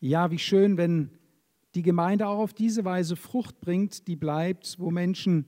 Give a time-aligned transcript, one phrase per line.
[0.00, 1.10] Ja, wie schön, wenn
[1.74, 5.46] die Gemeinde auch auf diese Weise Frucht bringt, die bleibt, wo Menschen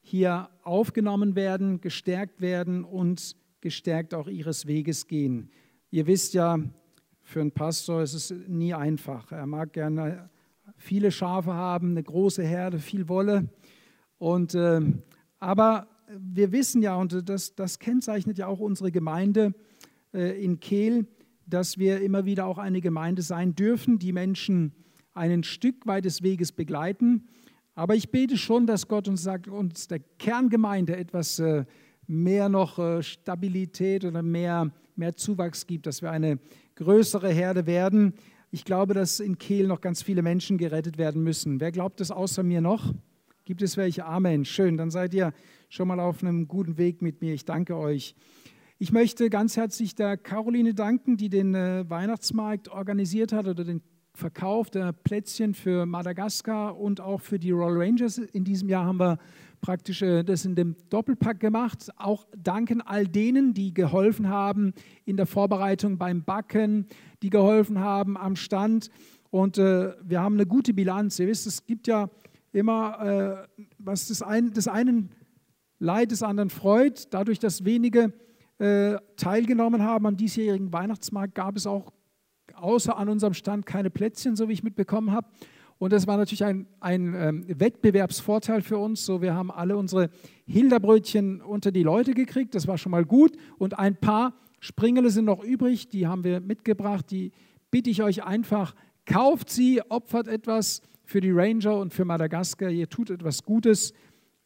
[0.00, 5.50] hier aufgenommen werden, gestärkt werden und gestärkt auch ihres Weges gehen.
[5.92, 6.58] Ihr wisst ja,
[7.22, 9.30] für einen Pastor ist es nie einfach.
[9.30, 10.28] Er mag gerne
[10.76, 13.50] viele Schafe haben, eine große Herde, viel Wolle.
[14.18, 14.80] Und, äh,
[15.38, 19.54] aber wir wissen ja, und das, das kennzeichnet ja auch unsere Gemeinde
[20.12, 21.06] äh, in Kehl,
[21.46, 24.72] dass wir immer wieder auch eine Gemeinde sein dürfen, die Menschen
[25.14, 27.28] ein Stück weit des Weges begleiten.
[27.74, 31.64] Aber ich bete schon, dass Gott uns sagt, uns der Kerngemeinde etwas äh,
[32.06, 36.38] mehr noch äh, Stabilität oder mehr, mehr Zuwachs gibt, dass wir eine
[36.76, 38.14] größere Herde werden.
[38.50, 41.60] Ich glaube, dass in Kehl noch ganz viele Menschen gerettet werden müssen.
[41.60, 42.92] Wer glaubt das außer mir noch?
[43.44, 44.04] Gibt es welche?
[44.04, 44.44] Amen.
[44.44, 45.32] Schön, dann seid ihr
[45.68, 47.32] schon mal auf einem guten Weg mit mir.
[47.32, 48.14] Ich danke euch.
[48.82, 53.80] Ich möchte ganz herzlich der Caroline danken, die den äh, Weihnachtsmarkt organisiert hat oder den
[54.12, 58.18] Verkauf der Plätzchen für Madagaskar und auch für die Royal Rangers.
[58.18, 59.18] In diesem Jahr haben wir
[59.60, 61.90] praktisch äh, das in dem Doppelpack gemacht.
[61.96, 64.74] Auch danken all denen, die geholfen haben
[65.04, 66.88] in der Vorbereitung beim Backen,
[67.22, 68.90] die geholfen haben am Stand.
[69.30, 71.20] Und äh, wir haben eine gute Bilanz.
[71.20, 72.10] Ihr wisst, es gibt ja
[72.50, 75.10] immer, äh, was des, ein, des einen
[75.78, 77.14] Leid des anderen freut.
[77.14, 78.12] Dadurch, dass wenige
[78.62, 81.92] äh, teilgenommen haben am diesjährigen Weihnachtsmarkt, gab es auch
[82.54, 85.26] außer an unserem Stand keine Plätzchen, so wie ich mitbekommen habe.
[85.78, 89.04] Und das war natürlich ein, ein ähm, Wettbewerbsvorteil für uns.
[89.04, 90.10] So, wir haben alle unsere
[90.46, 92.54] Hilderbrötchen unter die Leute gekriegt.
[92.54, 93.36] Das war schon mal gut.
[93.58, 95.88] Und ein paar Springele sind noch übrig.
[95.88, 97.10] Die haben wir mitgebracht.
[97.10, 97.32] Die
[97.72, 102.70] bitte ich euch einfach, kauft sie, opfert etwas für die Ranger und für Madagaskar.
[102.70, 103.92] Ihr tut etwas Gutes,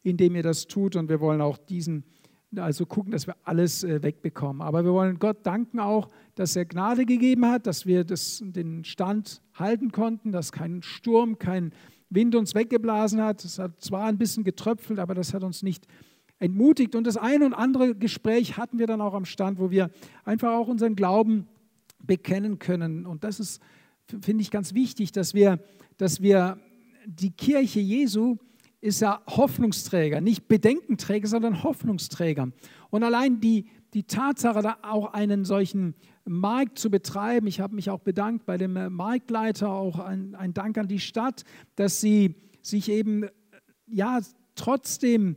[0.02, 0.96] indem ihr das tut.
[0.96, 2.04] Und wir wollen auch diesen
[2.54, 4.62] also gucken, dass wir alles äh, wegbekommen.
[4.62, 8.84] Aber wir wollen Gott danken auch, dass er Gnade gegeben hat, dass wir das, den
[8.84, 11.72] Stand halten konnten, dass kein Sturm, kein
[12.08, 13.44] Wind uns weggeblasen hat.
[13.44, 15.86] Es hat zwar ein bisschen getröpfelt, aber das hat uns nicht
[16.38, 16.94] entmutigt.
[16.94, 19.90] Und das eine und andere Gespräch hatten wir dann auch am Stand, wo wir
[20.24, 21.48] einfach auch unseren Glauben
[22.02, 23.06] bekennen können.
[23.06, 23.60] Und das ist,
[24.20, 25.58] finde ich, ganz wichtig, dass wir,
[25.96, 26.58] dass wir
[27.06, 28.36] die Kirche Jesu,
[28.80, 32.50] ist ja Hoffnungsträger, nicht Bedenkenträger, sondern Hoffnungsträger.
[32.90, 35.94] Und allein die, die Tatsache, da auch einen solchen
[36.24, 40.52] Markt zu betreiben, ich habe mich auch bedankt bei dem äh, Marktleiter, auch ein, ein
[40.52, 41.44] Dank an die Stadt,
[41.76, 43.30] dass sie sich eben, äh,
[43.86, 44.20] ja,
[44.54, 45.36] trotzdem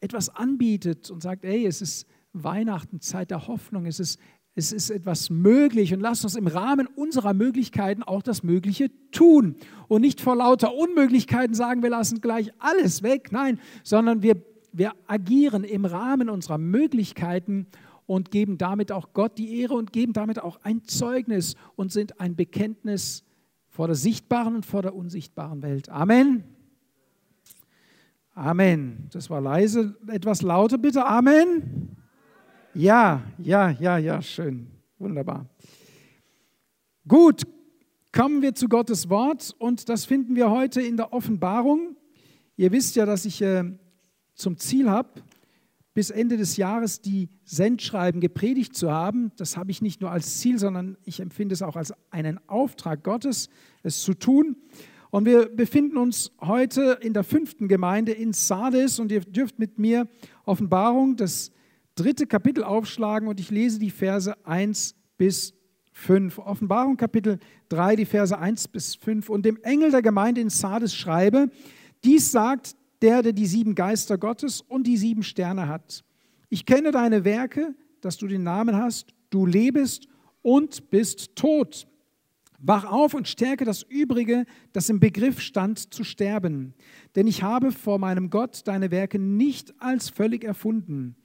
[0.00, 4.20] etwas anbietet und sagt, ey, es ist Weihnachten, Zeit der Hoffnung, es ist
[4.58, 9.54] es ist etwas möglich und lasst uns im Rahmen unserer Möglichkeiten auch das Mögliche tun
[9.86, 14.42] und nicht vor lauter Unmöglichkeiten sagen, wir lassen gleich alles weg, nein, sondern wir,
[14.72, 17.68] wir agieren im Rahmen unserer Möglichkeiten
[18.06, 22.20] und geben damit auch Gott die Ehre und geben damit auch ein Zeugnis und sind
[22.20, 23.22] ein Bekenntnis
[23.68, 25.88] vor der sichtbaren und vor der unsichtbaren Welt.
[25.88, 26.42] Amen.
[28.34, 29.06] Amen.
[29.12, 31.06] Das war leise, etwas lauter bitte.
[31.06, 31.97] Amen.
[32.78, 34.68] Ja, ja, ja, ja, schön.
[35.00, 35.46] Wunderbar.
[37.08, 37.42] Gut,
[38.12, 41.96] kommen wir zu Gottes Wort und das finden wir heute in der Offenbarung.
[42.56, 43.64] Ihr wisst ja, dass ich äh,
[44.36, 45.08] zum Ziel habe,
[45.92, 49.32] bis Ende des Jahres die Sendschreiben gepredigt zu haben.
[49.34, 53.02] Das habe ich nicht nur als Ziel, sondern ich empfinde es auch als einen Auftrag
[53.02, 53.48] Gottes,
[53.82, 54.54] es zu tun.
[55.10, 59.80] Und wir befinden uns heute in der fünften Gemeinde in Sardes und ihr dürft mit
[59.80, 60.06] mir
[60.44, 61.50] Offenbarung, das
[61.98, 65.52] dritte Kapitel aufschlagen und ich lese die Verse 1 bis
[65.92, 66.38] 5.
[66.38, 69.28] Offenbarung Kapitel 3, die Verse 1 bis 5.
[69.28, 71.50] Und dem Engel der Gemeinde in Sardes schreibe,
[72.04, 76.04] dies sagt der, der die sieben Geister Gottes und die sieben Sterne hat.
[76.48, 80.06] Ich kenne deine Werke, dass du den Namen hast, du lebst
[80.42, 81.88] und bist tot.
[82.60, 86.74] Wach auf und stärke das Übrige, das im Begriff stand zu sterben.
[87.14, 91.16] Denn ich habe vor meinem Gott deine Werke nicht als völlig erfunden.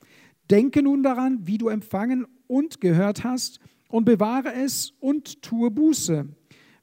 [0.53, 3.59] Denke nun daran, wie du empfangen und gehört hast,
[3.89, 6.27] und bewahre es und tue Buße.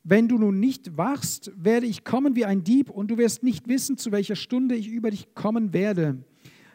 [0.02, 3.68] Wenn du nun nicht wachst, werde ich kommen wie ein Dieb, und du wirst nicht
[3.68, 6.24] wissen, zu welcher Stunde ich über dich kommen werde.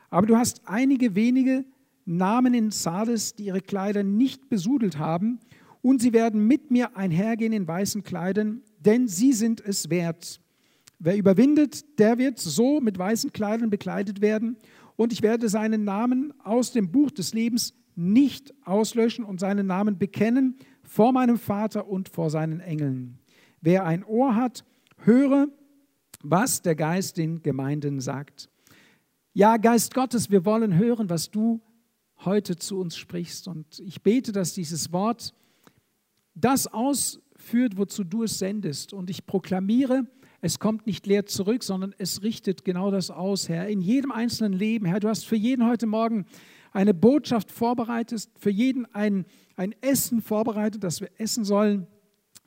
[0.10, 1.66] Aber du hast einige wenige
[2.06, 5.42] Namen in Sardes, die ihre Kleider nicht besudelt haben,
[5.82, 10.40] und sie werden mit mir einhergehen in weißen Kleidern, denn sie sind es wert.
[11.00, 14.56] Wer überwindet, der wird so mit weißen Kleidern bekleidet werden,
[14.96, 19.98] und ich werde seinen Namen aus dem Buch des Lebens nicht auslöschen und seinen Namen
[19.98, 23.20] bekennen vor meinem Vater und vor seinen Engeln.
[23.62, 24.64] Wer ein Ohr hat,
[24.98, 25.48] höre,
[26.22, 28.50] was der Geist den Gemeinden sagt.
[29.34, 31.62] Ja, Geist Gottes, wir wollen hören, was du
[32.24, 33.48] heute zu uns sprichst.
[33.48, 35.34] Und ich bete, dass dieses Wort
[36.34, 38.94] das aus führt, wozu du es sendest.
[38.94, 40.06] Und ich proklamiere,
[40.46, 44.54] es kommt nicht leer zurück, sondern es richtet genau das aus, Herr, in jedem einzelnen
[44.54, 44.86] Leben.
[44.86, 46.28] Herr, du hast für jeden heute Morgen
[46.72, 49.26] eine Botschaft vorbereitet, für jeden ein,
[49.56, 51.88] ein Essen vorbereitet, das wir essen sollen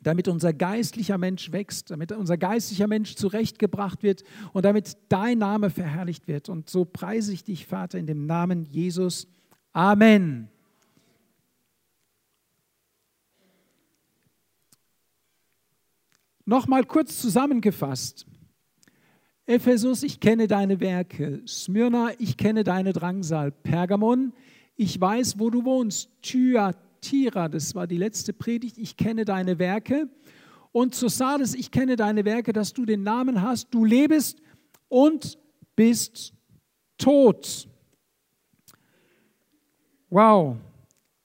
[0.00, 4.22] damit unser geistlicher Mensch wächst, damit unser geistlicher Mensch zurechtgebracht wird
[4.52, 6.48] und damit dein Name verherrlicht wird.
[6.48, 9.26] Und so preise ich dich, Vater, in dem Namen Jesus.
[9.72, 10.50] Amen.
[16.48, 18.26] Nochmal kurz zusammengefasst.
[19.44, 21.42] Ephesus, ich kenne deine Werke.
[21.46, 23.52] Smyrna, ich kenne deine Drangsal.
[23.52, 24.32] Pergamon,
[24.74, 26.08] ich weiß, wo du wohnst.
[26.22, 30.08] Thyatira, das war die letzte Predigt, ich kenne deine Werke.
[30.72, 34.40] Und zu Sardes, ich kenne deine Werke, dass du den Namen hast, du lebst
[34.88, 35.38] und
[35.76, 36.32] bist
[36.96, 37.68] tot.
[40.08, 40.56] Wow,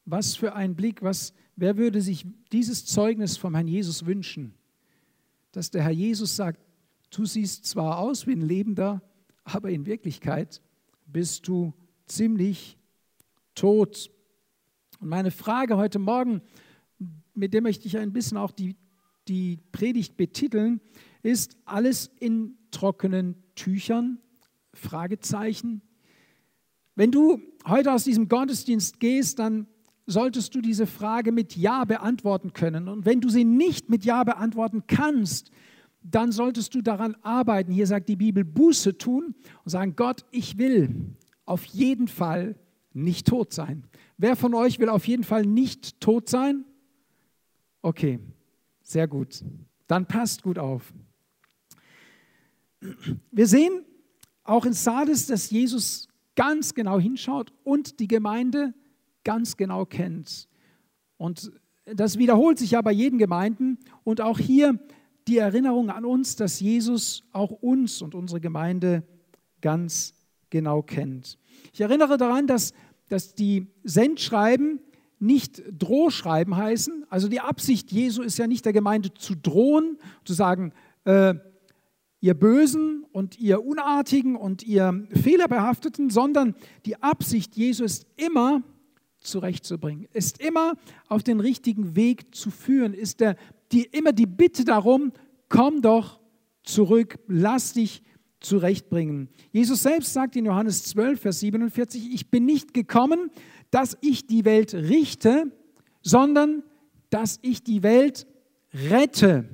[0.04, 4.54] was für ein Blick, was, wer würde sich dieses Zeugnis vom Herrn Jesus wünschen?
[5.54, 6.60] Dass der Herr Jesus sagt,
[7.14, 9.04] Du siehst zwar aus wie ein Lebender,
[9.44, 10.64] aber in Wirklichkeit
[11.06, 11.74] bist du
[12.08, 12.80] ziemlich
[13.54, 14.10] tot.
[15.00, 16.42] Und meine Frage heute Morgen,
[17.36, 18.76] mit der möchte ich ein bisschen auch die,
[19.28, 20.82] die Predigt betiteln,
[21.22, 24.18] ist alles in trockenen Tüchern?
[24.74, 25.84] Fragezeichen.
[26.96, 29.68] Wenn du heute aus diesem Gottesdienst gehst, dann
[30.06, 32.88] solltest du diese Frage mit Ja beantworten können.
[32.88, 35.52] Und wenn du sie nicht mit Ja beantworten kannst,
[36.02, 37.72] dann solltest du daran arbeiten.
[37.72, 41.16] Hier sagt die Bibel, Buße tun und sagen, Gott, ich will
[41.46, 42.56] auf jeden Fall
[42.94, 43.84] nicht tot sein.
[44.18, 46.66] Wer von euch will auf jeden Fall nicht tot sein?
[47.82, 48.20] Okay,
[48.82, 49.44] sehr gut.
[49.88, 50.94] Dann passt gut auf.
[53.32, 53.86] Wir sehen
[54.44, 58.74] auch in Sardes, dass Jesus ganz genau hinschaut und die Gemeinde
[59.24, 60.48] ganz genau kennt.
[61.18, 61.52] Und
[61.86, 63.78] das wiederholt sich ja bei jeden Gemeinden.
[64.04, 64.80] Und auch hier
[65.28, 69.04] die Erinnerung an uns, dass Jesus auch uns und unsere Gemeinde
[69.62, 70.14] ganz
[70.50, 71.38] genau kennt.
[71.72, 72.74] Ich erinnere daran, dass,
[73.10, 74.80] dass die Sendschreiben
[75.20, 77.06] nicht Drohschreiben heißen.
[77.10, 80.74] Also die Absicht Jesu ist ja nicht der Gemeinde zu drohen, zu sagen,
[81.06, 81.36] äh,
[82.20, 86.56] ihr Bösen und ihr Unartigen und ihr Fehlerbehafteten, sondern
[86.86, 88.64] die Absicht Jesu ist immer
[89.24, 90.74] zurechtzubringen, ist immer
[91.08, 93.36] auf den richtigen Weg zu führen, ist der
[93.72, 95.12] die, immer die Bitte darum,
[95.50, 96.20] komm doch
[96.64, 98.04] zurück, lass dich
[98.40, 99.30] zurechtbringen.
[99.52, 103.32] Jesus selbst sagt in Johannes 12, Vers 47, ich bin nicht gekommen,
[103.72, 105.52] dass ich die Welt richte,
[106.02, 106.64] sondern
[107.10, 108.28] dass ich die Welt
[108.74, 109.46] rette.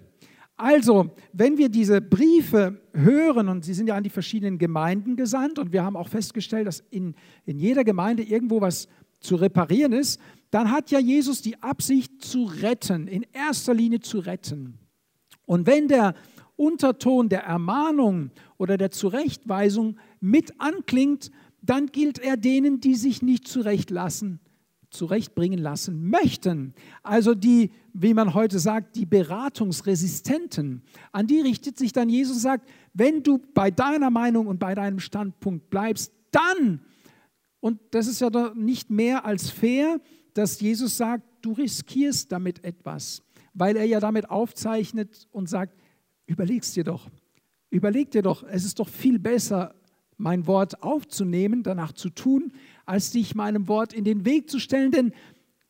[0.57, 5.57] Also, wenn wir diese Briefe hören, und sie sind ja an die verschiedenen Gemeinden gesandt,
[5.57, 8.89] und wir haben auch festgestellt, dass in, in jeder Gemeinde irgendwo was
[9.19, 10.19] zu reparieren ist,
[10.51, 14.80] dann hat ja Jesus die Absicht zu retten, in erster Linie zu retten.
[15.45, 16.16] Und wenn der
[16.56, 21.31] Unterton der Ermahnung oder der Zurechtweisung mit anklingt,
[21.62, 24.39] dann gilt er denen, die sich nicht zurechtlassen,
[24.89, 26.74] zurechtbringen lassen möchten.
[27.04, 30.81] Also die, wie man heute sagt, die Beratungsresistenten.
[31.12, 34.75] An die richtet sich dann Jesus und sagt, wenn du bei deiner Meinung und bei
[34.75, 36.81] deinem Standpunkt bleibst, dann,
[37.59, 40.00] und das ist ja nicht mehr als fair,
[40.33, 43.23] dass Jesus sagt, du riskierst damit etwas,
[43.53, 45.77] weil er ja damit aufzeichnet und sagt,
[46.25, 47.09] überlegst dir doch,
[47.69, 49.75] überleg dir doch, es ist doch viel besser,
[50.18, 52.51] mein Wort aufzunehmen, danach zu tun,
[52.85, 55.13] als dich meinem Wort in den Weg zu stellen, denn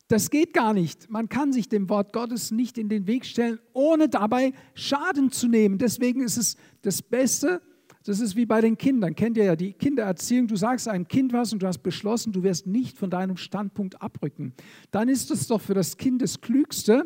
[0.07, 1.09] das geht gar nicht.
[1.11, 5.47] Man kann sich dem Wort Gottes nicht in den Weg stellen, ohne dabei Schaden zu
[5.47, 5.77] nehmen.
[5.77, 7.61] Deswegen ist es das Beste,
[8.09, 9.13] das ist wie bei den Kindern.
[9.13, 10.47] Kennt ihr ja die Kindererziehung?
[10.47, 14.01] Du sagst einem Kind was und du hast beschlossen, du wirst nicht von deinem Standpunkt
[14.01, 14.53] abrücken.
[14.89, 17.03] Dann ist es doch für das Kind das Klügste,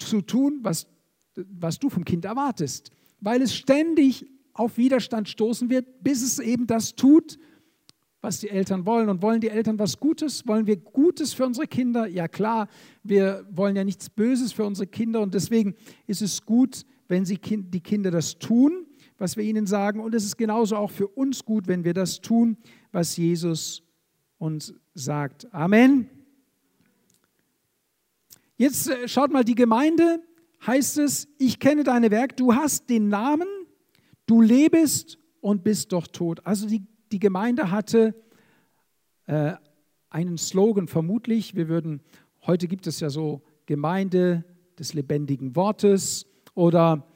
[0.00, 0.88] zu tun, was,
[1.36, 2.90] was du vom Kind erwartest.
[3.20, 7.38] Weil es ständig auf Widerstand stoßen wird, bis es eben das tut,
[8.20, 9.08] was die Eltern wollen.
[9.08, 10.48] Und wollen die Eltern was Gutes?
[10.48, 12.08] Wollen wir Gutes für unsere Kinder?
[12.08, 12.68] Ja klar,
[13.04, 15.76] wir wollen ja nichts Böses für unsere Kinder und deswegen
[16.08, 18.85] ist es gut, wenn sie, die Kinder das tun
[19.18, 20.00] was wir ihnen sagen.
[20.00, 22.56] Und es ist genauso auch für uns gut, wenn wir das tun,
[22.92, 23.82] was Jesus
[24.38, 25.52] uns sagt.
[25.52, 26.08] Amen.
[28.56, 30.22] Jetzt äh, schaut mal, die Gemeinde
[30.66, 33.48] heißt es, ich kenne deine Werk, du hast den Namen,
[34.26, 36.40] du lebst und bist doch tot.
[36.44, 36.82] Also die,
[37.12, 38.14] die Gemeinde hatte
[39.26, 39.52] äh,
[40.10, 41.54] einen Slogan vermutlich.
[41.54, 42.00] Wir würden,
[42.46, 44.44] heute gibt es ja so Gemeinde
[44.78, 47.06] des lebendigen Wortes oder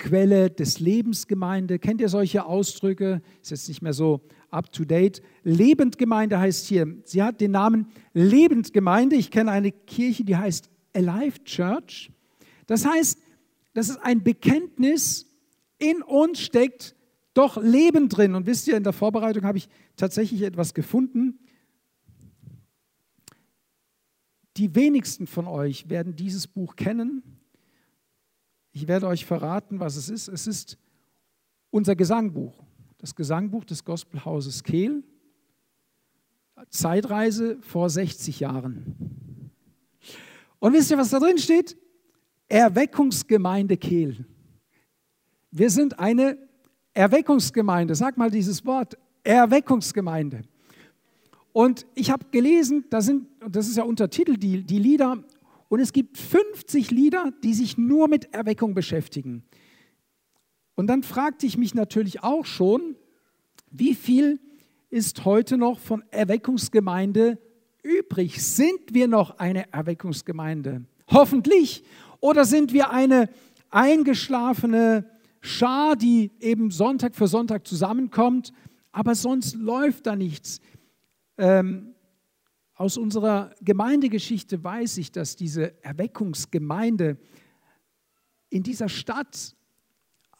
[0.00, 1.78] Quelle des Lebens Gemeinde.
[1.78, 3.20] Kennt ihr solche Ausdrücke?
[3.42, 5.20] Ist jetzt nicht mehr so up to date.
[5.44, 9.14] Lebendgemeinde heißt hier, sie hat den Namen Lebendgemeinde.
[9.14, 12.10] Ich kenne eine Kirche, die heißt Alive Church.
[12.66, 13.20] Das heißt,
[13.74, 15.26] das ist ein Bekenntnis,
[15.78, 16.96] in uns steckt
[17.34, 18.34] doch Leben drin.
[18.34, 21.38] Und wisst ihr, in der Vorbereitung habe ich tatsächlich etwas gefunden.
[24.56, 27.39] Die wenigsten von euch werden dieses Buch kennen.
[28.72, 30.28] Ich werde euch verraten, was es ist.
[30.28, 30.78] Es ist
[31.70, 32.62] unser Gesangbuch,
[32.98, 35.02] das Gesangbuch des Gospelhauses Kehl.
[36.68, 39.50] Zeitreise vor 60 Jahren.
[40.58, 41.76] Und wisst ihr, was da drin steht?
[42.48, 44.26] Erweckungsgemeinde Kehl.
[45.50, 46.36] Wir sind eine
[46.92, 47.94] Erweckungsgemeinde.
[47.94, 50.42] Sag mal dieses Wort, Erweckungsgemeinde.
[51.52, 55.24] Und ich habe gelesen, da sind, das ist ja Untertitel, die, die Lieder,
[55.70, 59.44] und es gibt 50 Lieder, die sich nur mit Erweckung beschäftigen.
[60.74, 62.96] Und dann fragte ich mich natürlich auch schon,
[63.70, 64.40] wie viel
[64.90, 67.38] ist heute noch von Erweckungsgemeinde
[67.84, 68.44] übrig?
[68.44, 70.86] Sind wir noch eine Erweckungsgemeinde?
[71.06, 71.84] Hoffentlich.
[72.18, 73.30] Oder sind wir eine
[73.70, 75.08] eingeschlafene
[75.40, 78.52] Schar, die eben Sonntag für Sonntag zusammenkommt,
[78.90, 80.60] aber sonst läuft da nichts?
[81.38, 81.94] Ähm,
[82.80, 87.18] aus unserer Gemeindegeschichte weiß ich, dass diese Erweckungsgemeinde
[88.48, 89.54] in dieser Stadt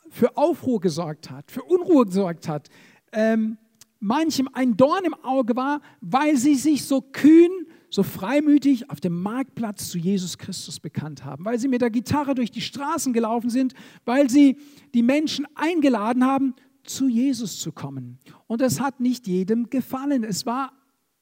[0.09, 2.71] für Aufruhr gesorgt hat, für Unruhe gesorgt hat,
[3.13, 3.59] ähm,
[3.99, 7.51] manchem ein Dorn im Auge war, weil sie sich so kühn,
[7.91, 12.35] so freimütig auf dem Marktplatz zu Jesus Christus bekannt haben, weil sie mit der Gitarre
[12.35, 13.75] durch die Straßen gelaufen sind,
[14.07, 14.57] weil sie
[14.95, 16.55] die Menschen eingeladen haben,
[16.85, 18.19] zu Jesus zu kommen.
[18.47, 20.25] Und es hat nicht jedem gefallen.
[20.25, 20.80] Es war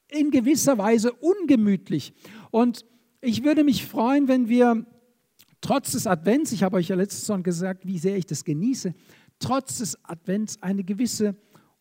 [0.09, 2.13] in gewisser Weise ungemütlich.
[2.51, 2.85] Und
[3.21, 4.85] ich würde mich freuen, wenn wir
[5.61, 8.93] trotz des Advents, ich habe euch ja letztes Mal gesagt, wie sehr ich das genieße,
[9.39, 11.35] trotz des Advents eine gewisse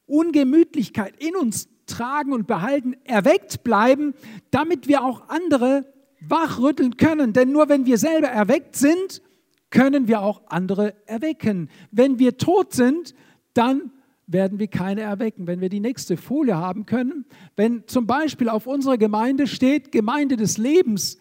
[0.06, 4.14] Ungemütlichkeit in uns tragen und behalten, erweckt bleiben,
[4.50, 7.32] damit wir auch andere wachrütteln können.
[7.32, 9.22] Denn nur wenn wir selber erweckt sind,
[9.70, 11.68] können wir auch andere erwecken.
[11.90, 13.14] Wenn wir tot sind,
[13.54, 13.92] dann
[14.28, 15.46] werden wir keine erwecken.
[15.46, 17.24] Wenn wir die nächste Folie haben können,
[17.56, 21.18] wenn zum Beispiel auf unserer Gemeinde steht Gemeinde des Lebens,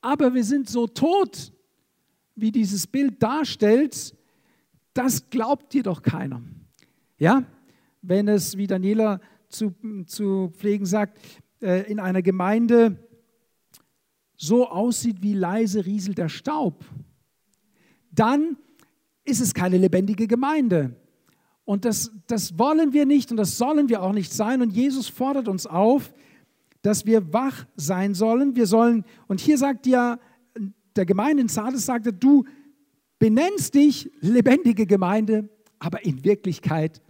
[0.00, 1.52] aber wir sind so tot,
[2.34, 4.14] wie dieses Bild darstellt,
[4.92, 6.42] das glaubt dir doch keiner.
[7.18, 7.44] Ja,
[8.02, 9.74] wenn es, wie Daniela zu,
[10.06, 11.18] zu pflegen sagt,
[11.62, 12.98] äh, in einer Gemeinde
[14.36, 16.84] so aussieht wie leise rieselt der Staub,
[18.10, 18.56] dann
[19.24, 20.96] ist es keine lebendige Gemeinde.
[21.64, 24.60] Und das, das wollen wir nicht und das sollen wir auch nicht sein.
[24.60, 26.12] Und Jesus fordert uns auf,
[26.82, 28.54] dass wir wach sein sollen.
[28.56, 30.18] Wir sollen, und hier sagt ja
[30.94, 32.44] der Gemeinde in Sardes, sagte, du
[33.18, 37.00] benennst dich lebendige Gemeinde, aber in Wirklichkeit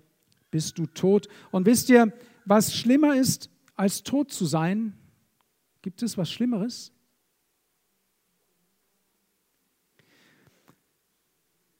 [0.51, 1.27] bist du tot.
[1.51, 2.13] Und wisst ihr,
[2.45, 4.95] was schlimmer ist, als tot zu sein?
[5.83, 6.94] Gibt es was Schlimmeres?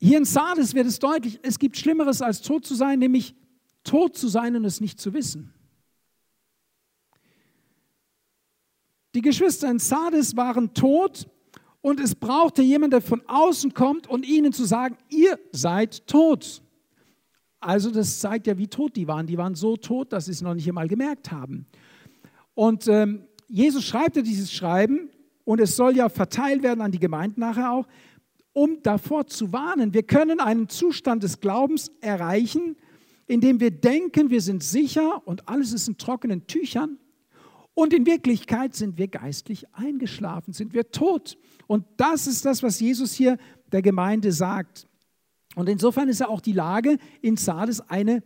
[0.01, 3.35] Hier in Sardes wird es deutlich, es gibt Schlimmeres als tot zu sein, nämlich
[3.85, 5.53] tot zu sein und es nicht zu wissen.
[9.15, 11.29] Die Geschwister in Sardes waren tot
[11.81, 16.63] und es brauchte jemand, der von außen kommt und ihnen zu sagen, ihr seid tot.
[17.61, 19.27] Also das zeigt ja, wie tot die waren.
[19.27, 21.67] Die waren so tot, dass sie es noch nicht einmal gemerkt haben.
[22.55, 25.11] Und ähm, Jesus schreibt ja dieses Schreiben
[25.45, 27.87] und es soll ja verteilt werden an die Gemeinden nachher auch,
[28.55, 29.93] um davor zu warnen.
[29.93, 32.77] Wir können einen Zustand des Glaubens erreichen,
[33.27, 36.99] in dem wir denken, wir sind sicher und alles ist in trockenen Tüchern.
[37.75, 41.37] Und in Wirklichkeit sind wir geistlich eingeschlafen, sind wir tot.
[41.67, 43.37] Und das ist das, was Jesus hier
[43.73, 44.87] der Gemeinde sagt.
[45.57, 48.23] Und insofern ist ja auch die Lage in Sardes eine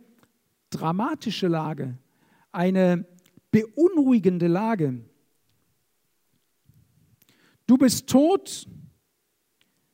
[0.69, 1.97] dramatische Lage,
[2.51, 3.07] eine
[3.49, 5.03] beunruhigende Lage.
[7.65, 8.67] Du bist tot,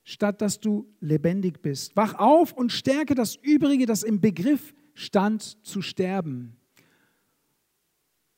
[0.05, 1.97] statt dass du lebendig bist.
[1.97, 6.55] Wach auf und stärke das Übrige, das im Begriff stand zu sterben.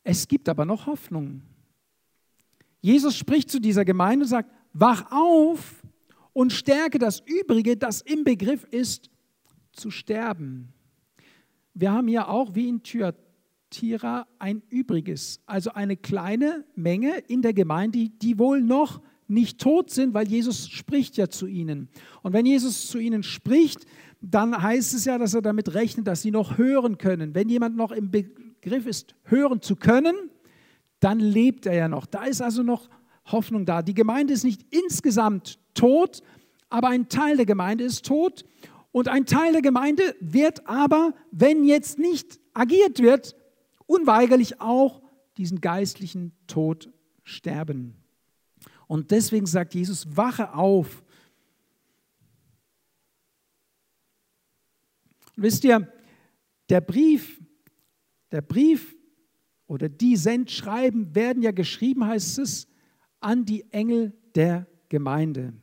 [0.03, 1.43] Es gibt aber noch Hoffnung.
[2.81, 5.83] Jesus spricht zu dieser Gemeinde und sagt, wach auf
[6.31, 9.09] und stärke das Übrige, das im Begriff ist,
[9.73, 10.73] zu sterben.
[11.73, 17.53] Wir haben ja auch wie in Thyatira ein Übriges, also eine kleine Menge in der
[17.53, 21.89] Gemeinde, die wohl noch nicht tot sind, weil Jesus spricht ja zu ihnen.
[22.21, 23.85] Und wenn Jesus zu ihnen spricht,
[24.21, 27.35] dann heißt es ja, dass er damit rechnet, dass sie noch hören können.
[27.35, 30.15] Wenn jemand noch im Begriff ist, hören zu können,
[30.99, 32.05] dann lebt er ja noch.
[32.05, 32.89] Da ist also noch
[33.25, 33.81] Hoffnung da.
[33.81, 36.21] Die Gemeinde ist nicht insgesamt tot,
[36.69, 38.45] aber ein Teil der Gemeinde ist tot
[38.91, 43.35] und ein Teil der Gemeinde wird aber, wenn jetzt nicht agiert wird,
[43.85, 45.01] unweigerlich auch
[45.37, 46.89] diesen geistlichen Tod
[47.23, 47.95] sterben.
[48.87, 51.03] Und deswegen sagt Jesus, wache auf.
[55.35, 55.91] Wisst ihr,
[56.69, 57.41] der Brief,
[58.31, 58.95] der Brief
[59.67, 62.67] oder die Sendschreiben werden ja geschrieben, heißt es,
[63.19, 65.53] an die Engel der Gemeinde.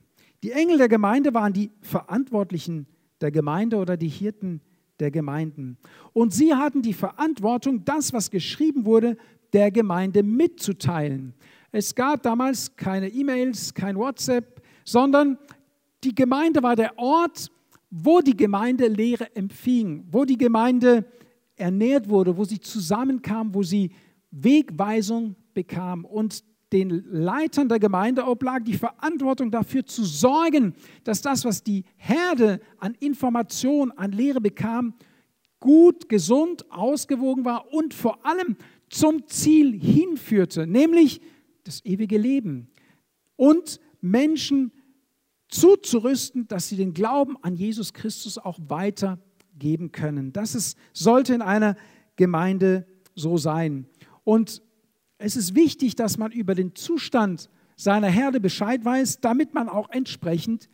[0.43, 2.87] Die Engel der Gemeinde waren die Verantwortlichen
[3.21, 4.61] der Gemeinde oder die Hirten
[5.01, 5.79] der Gemeinden.
[6.13, 9.17] Und sie hatten die Verantwortung, das, was geschrieben wurde,
[9.53, 11.35] der Gemeinde mitzuteilen.
[11.77, 15.37] Es gab damals keine E-Mails, kein WhatsApp, sondern
[16.05, 17.51] die Gemeinde war der Ort,
[17.91, 21.05] wo die Gemeinde Lehre empfing, wo die Gemeinde
[21.57, 23.91] ernährt wurde, wo sie zusammenkam, wo sie
[24.31, 26.05] Wegweisung bekam.
[26.05, 31.83] Und den Leitern der Gemeinde oblag die Verantwortung dafür zu sorgen, dass das, was die
[31.97, 34.95] Herde an Information, an Lehre bekam,
[35.59, 38.57] gut, gesund, ausgewogen war und vor allem
[38.91, 41.21] zum Ziel hinführte, nämlich
[41.65, 42.69] das ewige Leben
[43.37, 44.73] und Menschen
[45.49, 50.33] zuzurüsten, dass sie den Glauben an Jesus Christus auch weitergeben können.
[50.33, 51.77] Das ist, sollte in einer
[52.17, 53.87] Gemeinde so sein.
[54.25, 54.63] Und
[55.19, 59.91] es ist wichtig, dass man über den Zustand seiner Herde Bescheid weiß, damit man auch
[59.91, 60.69] entsprechend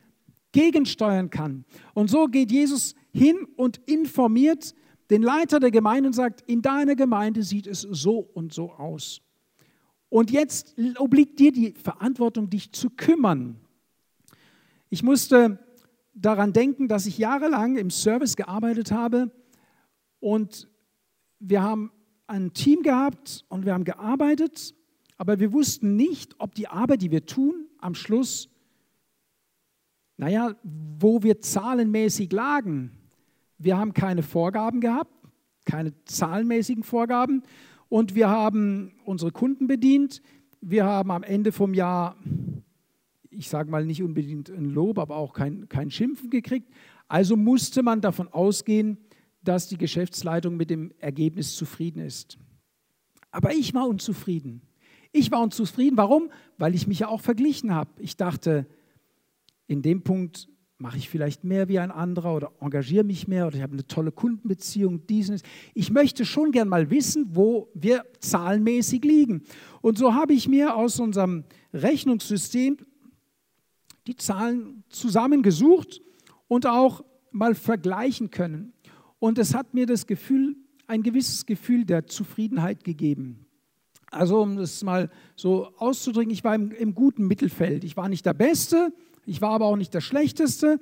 [0.52, 1.64] gegensteuern kann.
[1.94, 4.74] Und so geht Jesus hin und informiert
[5.10, 9.22] den Leiter der Gemeinde und sagt, in deiner Gemeinde sieht es so und so aus.
[10.10, 13.56] Und jetzt obliegt dir die Verantwortung, dich zu kümmern.
[14.90, 15.58] Ich musste
[16.14, 19.30] daran denken, dass ich jahrelang im Service gearbeitet habe
[20.18, 20.68] und
[21.38, 21.92] wir haben
[22.26, 24.74] ein Team gehabt und wir haben gearbeitet,
[25.16, 28.48] aber wir wussten nicht, ob die Arbeit, die wir tun, am Schluss,
[30.16, 32.90] naja, wo wir zahlenmäßig lagen.
[33.58, 35.14] Wir haben keine Vorgaben gehabt,
[35.64, 37.42] keine zahlenmäßigen Vorgaben
[37.90, 40.22] und wir haben unsere Kunden bedient.
[40.62, 42.16] Wir haben am Ende vom Jahr,
[43.30, 46.72] ich sage mal nicht unbedingt ein Lob, aber auch kein, kein Schimpfen gekriegt.
[47.08, 48.96] Also musste man davon ausgehen,
[49.42, 52.38] dass die Geschäftsleitung mit dem Ergebnis zufrieden ist.
[53.32, 54.62] Aber ich war unzufrieden.
[55.10, 55.96] Ich war unzufrieden.
[55.96, 56.30] Warum?
[56.58, 57.90] Weil ich mich ja auch verglichen habe.
[57.98, 58.66] Ich dachte,
[59.66, 60.48] in dem Punkt
[60.80, 63.86] mache ich vielleicht mehr wie ein anderer oder engagiere mich mehr oder ich habe eine
[63.86, 65.40] tolle Kundenbeziehung, diesen.
[65.74, 69.42] Ich möchte schon gern mal wissen, wo wir zahlenmäßig liegen.
[69.82, 72.78] Und so habe ich mir aus unserem Rechnungssystem
[74.06, 76.00] die Zahlen zusammengesucht
[76.48, 78.72] und auch mal vergleichen können.
[79.18, 83.46] Und es hat mir das Gefühl, ein gewisses Gefühl der Zufriedenheit gegeben.
[84.10, 87.84] Also um das mal so auszudrücken, ich war im, im, guten Mittelfeld.
[87.84, 88.92] Ich war nicht der Beste,
[89.30, 90.80] ich war aber auch nicht der Schlechteste.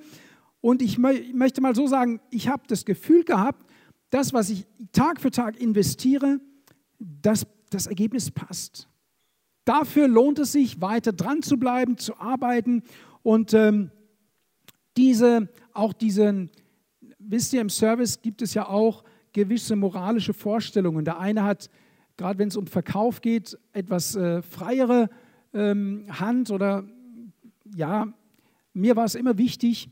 [0.63, 3.71] Und ich mö möchte mal so sagen, ich habe das Gefühl gehabt,
[4.09, 6.41] das, was ich Tag für Tag investiere,
[6.99, 8.89] dass das Ergebnis passt.
[9.67, 12.85] Dafür lohnt es sich, weiter dran zu bleiben, zu arbeiten
[13.23, 13.91] und ähm,
[14.97, 16.51] diese, auch diesen,
[17.19, 21.05] wisst ihr, im Service gibt es ja auch gewisse moralische Vorstellungen.
[21.05, 21.69] Der eine hat,
[22.17, 25.11] gerade wenn es um Verkauf geht, etwas äh, freiere
[25.53, 26.89] ähm, Hand oder
[27.77, 28.13] ja,
[28.79, 29.91] mir war es immer wichtig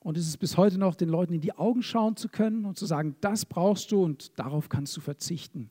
[0.00, 2.78] und es ist bis heute noch, den Leuten in die Augen schauen zu können und
[2.78, 5.70] zu sagen, das brauchst du und darauf kannst du verzichten.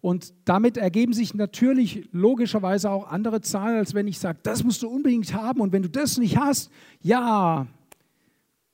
[0.00, 4.82] Und damit ergeben sich natürlich logischerweise auch andere Zahlen, als wenn ich sage, das musst
[4.82, 6.70] du unbedingt haben und wenn du das nicht hast,
[7.02, 7.66] ja,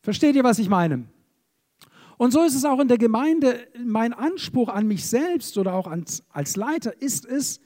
[0.03, 1.05] versteht ihr, was ich meine?
[2.17, 3.67] Und so ist es auch in der Gemeinde.
[3.85, 7.61] Mein Anspruch an mich selbst oder auch als, als Leiter ist es,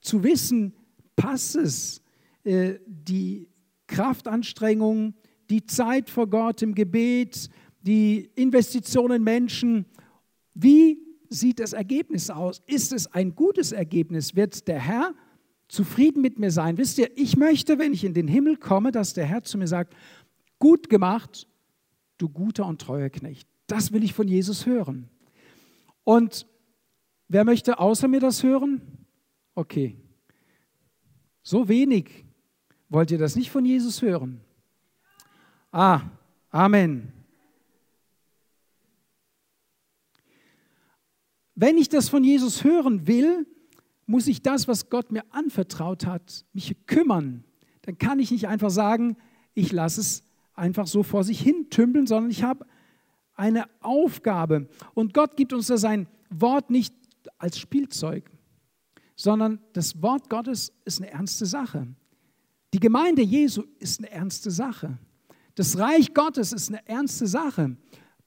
[0.00, 0.72] zu wissen,
[1.16, 2.02] passt es,
[2.44, 3.48] äh, die
[3.86, 5.14] Kraftanstrengung,
[5.50, 7.48] die Zeit vor Gott im Gebet,
[7.82, 9.86] die Investitionen in Menschen.
[10.54, 12.62] Wie sieht das Ergebnis aus?
[12.66, 14.34] Ist es ein gutes Ergebnis?
[14.34, 15.14] Wird der Herr
[15.68, 16.78] zufrieden mit mir sein?
[16.78, 19.68] Wisst ihr, ich möchte, wenn ich in den Himmel komme, dass der Herr zu mir
[19.68, 19.94] sagt,
[20.58, 21.46] gut gemacht,
[22.18, 23.48] du guter und treuer Knecht.
[23.66, 25.08] Das will ich von Jesus hören.
[26.04, 26.46] Und
[27.28, 28.80] wer möchte außer mir das hören?
[29.54, 29.96] Okay.
[31.42, 32.25] So wenig.
[32.88, 34.40] Wollt ihr das nicht von Jesus hören?
[35.72, 36.02] Ah,
[36.50, 37.12] Amen.
[41.54, 43.46] Wenn ich das von Jesus hören will,
[44.06, 47.44] muss ich das, was Gott mir anvertraut hat, mich kümmern.
[47.82, 49.16] Dann kann ich nicht einfach sagen,
[49.54, 50.22] ich lasse es
[50.54, 52.66] einfach so vor sich hin tümpeln, sondern ich habe
[53.34, 54.68] eine Aufgabe.
[54.94, 56.94] Und Gott gibt uns da sein Wort nicht
[57.38, 58.30] als Spielzeug,
[59.14, 61.86] sondern das Wort Gottes ist eine ernste Sache.
[62.74, 64.98] Die Gemeinde Jesu ist eine ernste Sache.
[65.54, 67.76] Das Reich Gottes ist eine ernste Sache.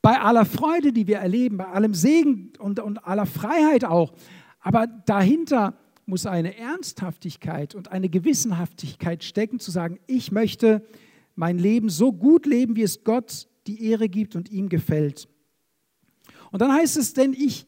[0.01, 4.13] Bei aller Freude, die wir erleben, bei allem Segen und, und aller Freiheit auch.
[4.59, 10.83] Aber dahinter muss eine Ernsthaftigkeit und eine Gewissenhaftigkeit stecken, zu sagen, ich möchte
[11.35, 15.27] mein Leben so gut leben, wie es Gott die Ehre gibt und ihm gefällt.
[16.51, 17.67] Und dann heißt es, denn ich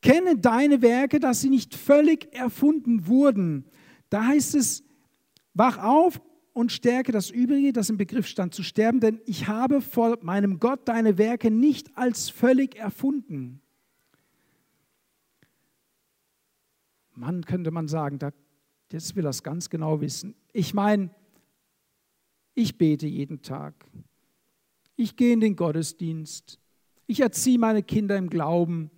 [0.00, 3.64] kenne deine Werke, dass sie nicht völlig erfunden wurden.
[4.10, 4.84] Da heißt es,
[5.54, 6.20] wach auf
[6.52, 10.60] und stärke das Übrige, das im Begriff stand zu sterben, denn ich habe vor meinem
[10.60, 13.60] Gott deine Werke nicht als völlig erfunden.
[17.12, 18.32] Mann, könnte man sagen, da,
[18.92, 20.34] jetzt will es ganz genau wissen.
[20.52, 21.10] Ich meine,
[22.54, 23.74] ich bete jeden Tag.
[24.96, 26.60] Ich gehe in den Gottesdienst.
[27.06, 28.90] Ich erziehe meine Kinder im Glauben.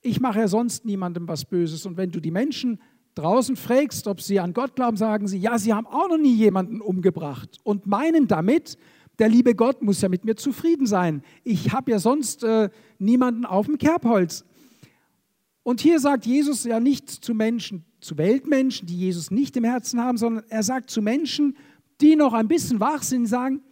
[0.00, 1.84] Ich mache ja sonst niemandem was Böses.
[1.84, 2.80] Und wenn du die Menschen
[3.16, 6.34] draußen fragst, ob sie an Gott glauben, sagen sie, ja, sie haben auch noch nie
[6.34, 8.78] jemanden umgebracht und meinen damit,
[9.18, 11.22] der liebe Gott muss ja mit mir zufrieden sein.
[11.42, 14.44] Ich habe ja sonst äh, niemanden auf dem Kerbholz.
[15.62, 20.00] Und hier sagt Jesus ja nicht zu Menschen, zu Weltmenschen, die Jesus nicht im Herzen
[20.00, 21.56] haben, sondern er sagt zu Menschen,
[22.00, 23.62] die noch ein bisschen wach sind, sagen,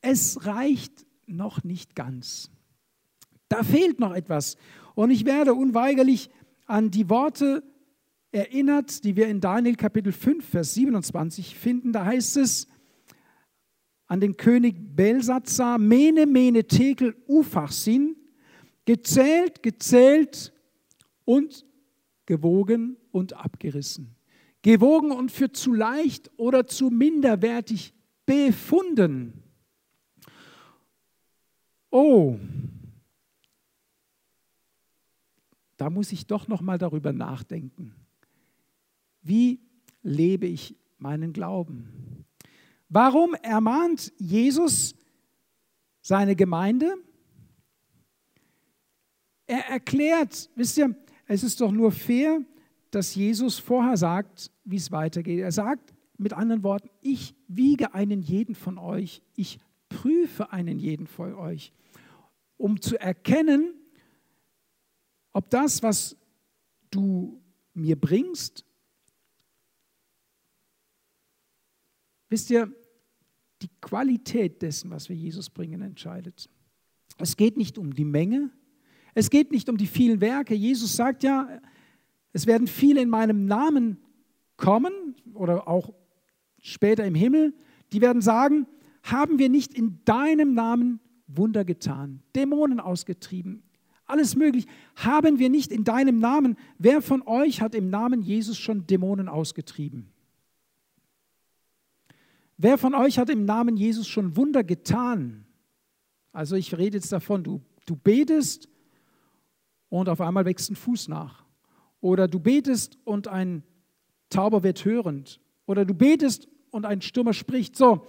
[0.00, 2.50] es reicht noch nicht ganz.
[3.48, 4.56] Da fehlt noch etwas.
[4.94, 6.28] Und ich werde unweigerlich
[6.66, 7.62] an die Worte
[8.32, 11.92] erinnert, die wir in Daniel Kapitel 5, Vers 27 finden.
[11.92, 12.66] Da heißt es
[14.06, 18.16] an den König Belsatzar, Mene, Mene, Tekel, Ufachsin,
[18.84, 20.52] gezählt, gezählt
[21.24, 21.66] und
[22.26, 24.14] gewogen und abgerissen.
[24.62, 27.94] Gewogen und für zu leicht oder zu minderwertig
[28.26, 29.42] befunden.
[31.90, 32.38] Oh,
[35.76, 37.94] da muss ich doch noch mal darüber nachdenken.
[39.22, 39.60] Wie
[40.02, 42.24] lebe ich meinen Glauben?
[42.88, 44.94] Warum ermahnt Jesus
[46.00, 46.94] seine Gemeinde?
[49.46, 50.94] Er erklärt, wisst ihr,
[51.26, 52.40] es ist doch nur fair,
[52.90, 55.40] dass Jesus vorher sagt, wie es weitergeht.
[55.40, 61.06] Er sagt mit anderen Worten, ich wiege einen jeden von euch, ich prüfe einen jeden
[61.06, 61.72] von euch,
[62.56, 63.74] um zu erkennen,
[65.32, 66.16] ob das, was
[66.90, 67.40] du
[67.74, 68.64] mir bringst,
[72.28, 72.72] Wisst ihr,
[73.62, 76.48] die Qualität dessen, was wir Jesus bringen, entscheidet.
[77.18, 78.50] Es geht nicht um die Menge,
[79.14, 80.54] es geht nicht um die vielen Werke.
[80.54, 81.48] Jesus sagt ja,
[82.32, 83.98] es werden viele in meinem Namen
[84.56, 85.92] kommen oder auch
[86.60, 87.54] später im Himmel,
[87.92, 88.66] die werden sagen,
[89.02, 93.62] haben wir nicht in deinem Namen Wunder getan, Dämonen ausgetrieben,
[94.06, 94.66] alles möglich.
[94.96, 99.28] Haben wir nicht in deinem Namen, wer von euch hat im Namen Jesus schon Dämonen
[99.28, 100.08] ausgetrieben?
[102.60, 105.46] Wer von euch hat im Namen Jesus schon Wunder getan?
[106.32, 108.68] Also ich rede jetzt davon, du, du betest
[109.88, 111.44] und auf einmal wächst ein Fuß nach.
[112.00, 113.62] Oder du betest und ein
[114.28, 115.40] Tauber wird hörend.
[115.66, 117.76] Oder du betest und ein Stürmer spricht.
[117.76, 118.08] So,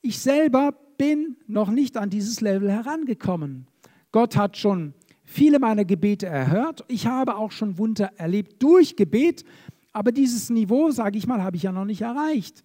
[0.00, 3.66] ich selber bin noch nicht an dieses Level herangekommen.
[4.12, 6.84] Gott hat schon viele meiner Gebete erhört.
[6.86, 9.44] Ich habe auch schon Wunder erlebt durch Gebet.
[9.92, 12.62] Aber dieses Niveau, sage ich mal, habe ich ja noch nicht erreicht.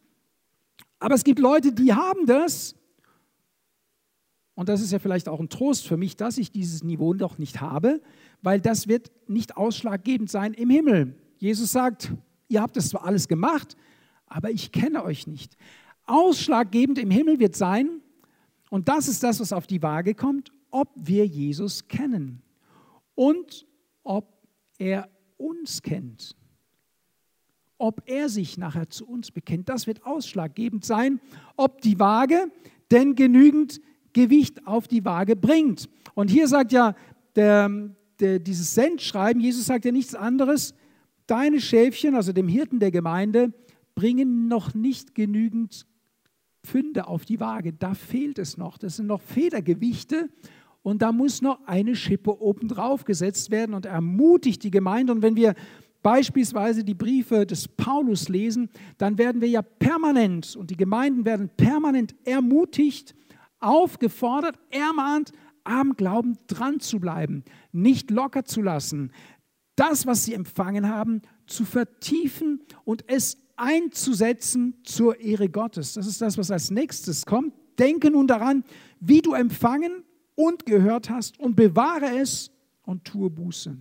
[0.99, 2.75] Aber es gibt Leute, die haben das.
[4.55, 7.38] Und das ist ja vielleicht auch ein Trost für mich, dass ich dieses Niveau noch
[7.38, 8.01] nicht habe,
[8.41, 11.15] weil das wird nicht ausschlaggebend sein im Himmel.
[11.38, 12.12] Jesus sagt,
[12.47, 13.77] ihr habt das zwar alles gemacht,
[14.25, 15.55] aber ich kenne euch nicht.
[16.05, 18.01] Ausschlaggebend im Himmel wird sein,
[18.69, 22.41] und das ist das, was auf die Waage kommt, ob wir Jesus kennen
[23.15, 23.65] und
[24.03, 24.45] ob
[24.77, 26.36] er uns kennt
[27.78, 29.70] ob er sich nachher zu uns bekennt.
[29.70, 31.20] Das wird ausschlaggebend sein,
[31.56, 32.52] ob die Waage
[32.92, 33.82] denn genügend
[34.13, 35.90] Gewicht auf die Waage bringt.
[36.16, 36.96] Und hier sagt ja
[37.36, 37.70] der,
[38.20, 40.74] der, dieses Sendschreiben, Jesus sagt ja nichts anderes,
[41.28, 43.54] deine Schäfchen, also dem Hirten der Gemeinde,
[43.94, 45.86] bringen noch nicht genügend
[46.63, 47.74] Pfünde auf die Waage.
[47.74, 48.78] Da fehlt es noch.
[48.78, 50.30] Das sind noch Federgewichte
[50.84, 55.13] und da muss noch eine Schippe obendrauf gesetzt werden und ermutigt die Gemeinde.
[55.13, 55.54] Und wenn wir
[56.08, 61.50] beispielsweise die Briefe des Paulus lesen, dann werden wir ja permanent und die Gemeinden werden
[61.50, 63.13] permanent ermutigt,
[63.60, 65.34] aufgefordert, ermahnt,
[65.65, 67.43] am Glauben dran zu bleiben,
[67.74, 69.12] nicht locker zu lassen,
[69.76, 75.91] das, was sie empfangen haben, zu vertiefen und es einzusetzen zur Ehre Gottes.
[75.91, 77.54] Das ist das, was als nächstes kommt.
[77.80, 78.63] Denke nun daran,
[79.02, 82.50] wie du empfangen und gehört hast und bewahre es
[82.84, 83.76] und tue Buße.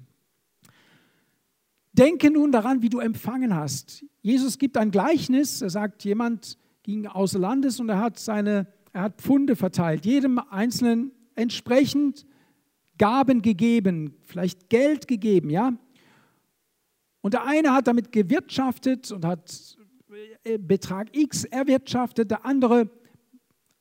[1.99, 4.05] Denke nun daran, wie du empfangen hast.
[4.21, 5.63] Jesus gibt ein Gleichnis.
[5.63, 10.39] Er sagt, jemand ging außer Landes und er hat seine, er hat Pfunde verteilt, jedem
[10.39, 12.27] Einzelnen entsprechend
[12.99, 15.73] Gaben gegeben, vielleicht Geld gegeben, ja.
[17.21, 19.77] Und der eine hat damit gewirtschaftet und hat
[20.45, 22.91] äh, Betrag X erwirtschaftet, der andere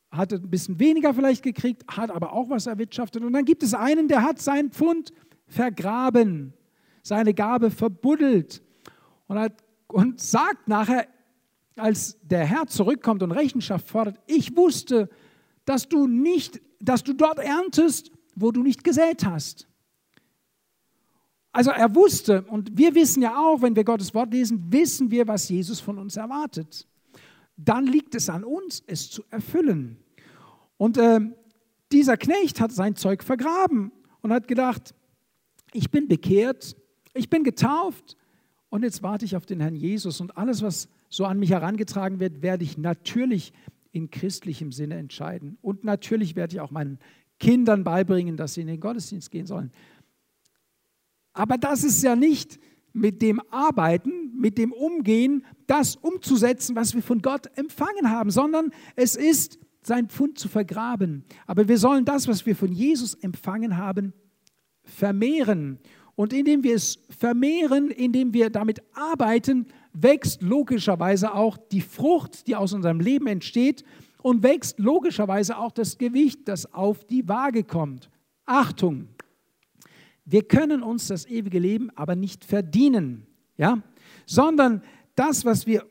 [0.09, 3.23] hat ein bisschen weniger vielleicht gekriegt, hat aber auch was erwirtschaftet.
[3.23, 5.11] Und dann gibt es einen, der hat sein Pfund
[5.47, 6.53] vergraben,
[7.05, 8.63] seine Gabe verbuddelt
[9.27, 11.07] und, hat, und sagt nachher,
[11.75, 15.07] als der Herr zurückkommt und Rechenschaft fordert, ich wusste,
[15.65, 19.67] dass du nicht, dass du dort erntest, wo du nicht gesät hast.
[21.51, 25.27] Also er wusste, und wir wissen ja auch, wenn wir Gottes Wort lesen, wissen wir,
[25.27, 26.87] was Jesus von uns erwartet.
[27.55, 29.97] Dann liegt es an uns, es zu erfüllen.
[30.77, 31.19] Und äh,
[31.91, 33.91] dieser Knecht hat sein Zeug vergraben
[34.21, 34.95] und hat gedacht,
[35.71, 36.75] ich bin bekehrt,
[37.15, 38.17] ich bin getauft
[38.69, 42.19] und jetzt warte ich auf den Herrn Jesus und alles, was so an mich herangetragen
[42.19, 43.53] wird, werde ich natürlich
[43.91, 45.57] in christlichem Sinne entscheiden.
[45.61, 46.99] Und natürlich werde ich auch meinen
[47.39, 49.71] Kindern beibringen, dass sie in den Gottesdienst gehen sollen.
[51.33, 52.59] Aber das ist ja nicht
[52.91, 58.71] mit dem Arbeiten, mit dem Umgehen, das umzusetzen, was wir von Gott empfangen haben, sondern
[58.95, 61.23] es ist sein Pfund zu vergraben.
[61.45, 64.13] Aber wir sollen das, was wir von Jesus empfangen haben,
[64.83, 65.79] vermehren.
[66.15, 72.55] Und indem wir es vermehren, indem wir damit arbeiten, wächst logischerweise auch die Frucht, die
[72.55, 73.83] aus unserem Leben entsteht
[74.21, 78.09] und wächst logischerweise auch das Gewicht, das auf die Waage kommt.
[78.45, 79.09] Achtung,
[80.25, 83.81] wir können uns das ewige Leben aber nicht verdienen, ja?
[84.25, 84.81] sondern
[85.15, 85.85] das, was wir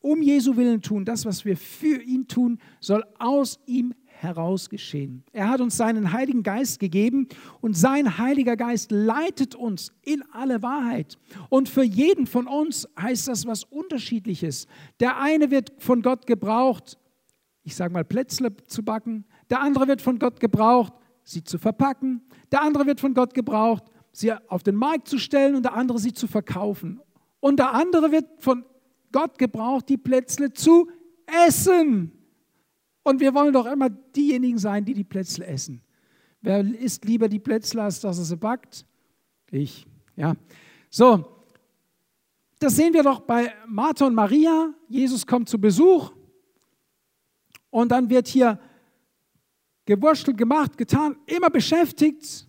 [0.00, 5.24] um Jesu Willen tun, das, was wir für ihn tun, soll aus ihm heraus geschehen.
[5.32, 7.28] Er hat uns seinen Heiligen Geist gegeben
[7.60, 11.18] und sein Heiliger Geist leitet uns in alle Wahrheit.
[11.48, 14.66] Und für jeden von uns heißt das was Unterschiedliches.
[15.00, 16.98] Der eine wird von Gott gebraucht,
[17.62, 19.24] ich sage mal Plätzle zu backen.
[19.50, 22.22] Der andere wird von Gott gebraucht, sie zu verpacken.
[22.50, 25.98] Der andere wird von Gott gebraucht, sie auf den Markt zu stellen und der andere
[25.98, 27.00] sie zu verkaufen.
[27.40, 28.64] Und der andere wird von
[29.12, 30.90] Gott gebraucht, die Plätzle zu
[31.46, 32.17] essen.
[33.08, 35.80] Und wir wollen doch immer diejenigen sein, die die Plätzle essen.
[36.42, 38.84] Wer isst lieber die Plätzle, als dass er sie backt?
[39.50, 40.36] Ich, ja.
[40.90, 41.26] So,
[42.58, 44.74] das sehen wir doch bei Martha und Maria.
[44.90, 46.12] Jesus kommt zu Besuch
[47.70, 48.60] und dann wird hier
[49.86, 52.46] gewurschtelt, gemacht, getan, immer beschäftigt.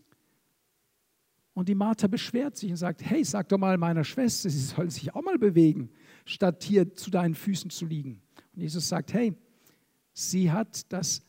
[1.53, 4.91] Und die Martha beschwert sich und sagt, hey, sag doch mal meiner Schwester, sie soll
[4.91, 5.89] sich auch mal bewegen,
[6.25, 8.21] statt hier zu deinen Füßen zu liegen.
[8.53, 9.37] Und Jesus sagt, hey,
[10.19, 11.21] sie hat das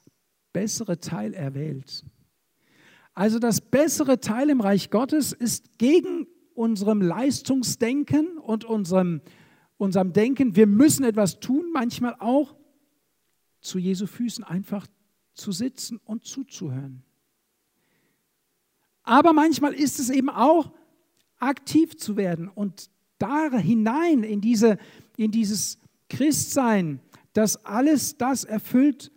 [0.53, 2.05] bessere Teil erwählt.
[3.15, 9.21] Also das bessere Teil im Reich Gottes ist gegen unserem Leistungsdenken und unserem,
[9.77, 12.57] unserem Denken, wir müssen etwas tun, manchmal auch
[13.61, 14.87] zu Jesu Füßen einfach
[15.35, 17.03] zu sitzen und zuzuhören.
[19.03, 20.73] Aber manchmal ist es eben auch
[21.39, 24.79] aktiv zu werden und da hinein in, diese,
[25.17, 27.01] in dieses Christsein,
[27.33, 29.13] dass alles das erfüllt,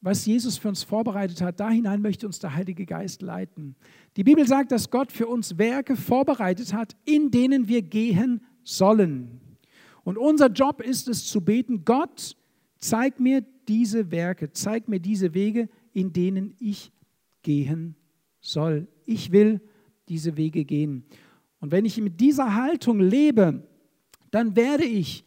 [0.00, 1.60] was Jesus für uns vorbereitet hat.
[1.60, 3.74] Da hinein möchte uns der Heilige Geist leiten.
[4.16, 9.40] Die Bibel sagt, dass Gott für uns Werke vorbereitet hat, in denen wir gehen sollen.
[10.04, 12.36] Und unser Job ist es zu beten, Gott,
[12.78, 16.92] zeig mir diese Werke, zeig mir diese Wege, in denen ich
[17.42, 17.96] gehen
[18.40, 18.88] soll.
[19.04, 19.60] Ich will
[20.08, 21.04] diese Wege gehen.
[21.60, 23.66] Und wenn ich mit dieser Haltung lebe,
[24.30, 25.24] dann werde ich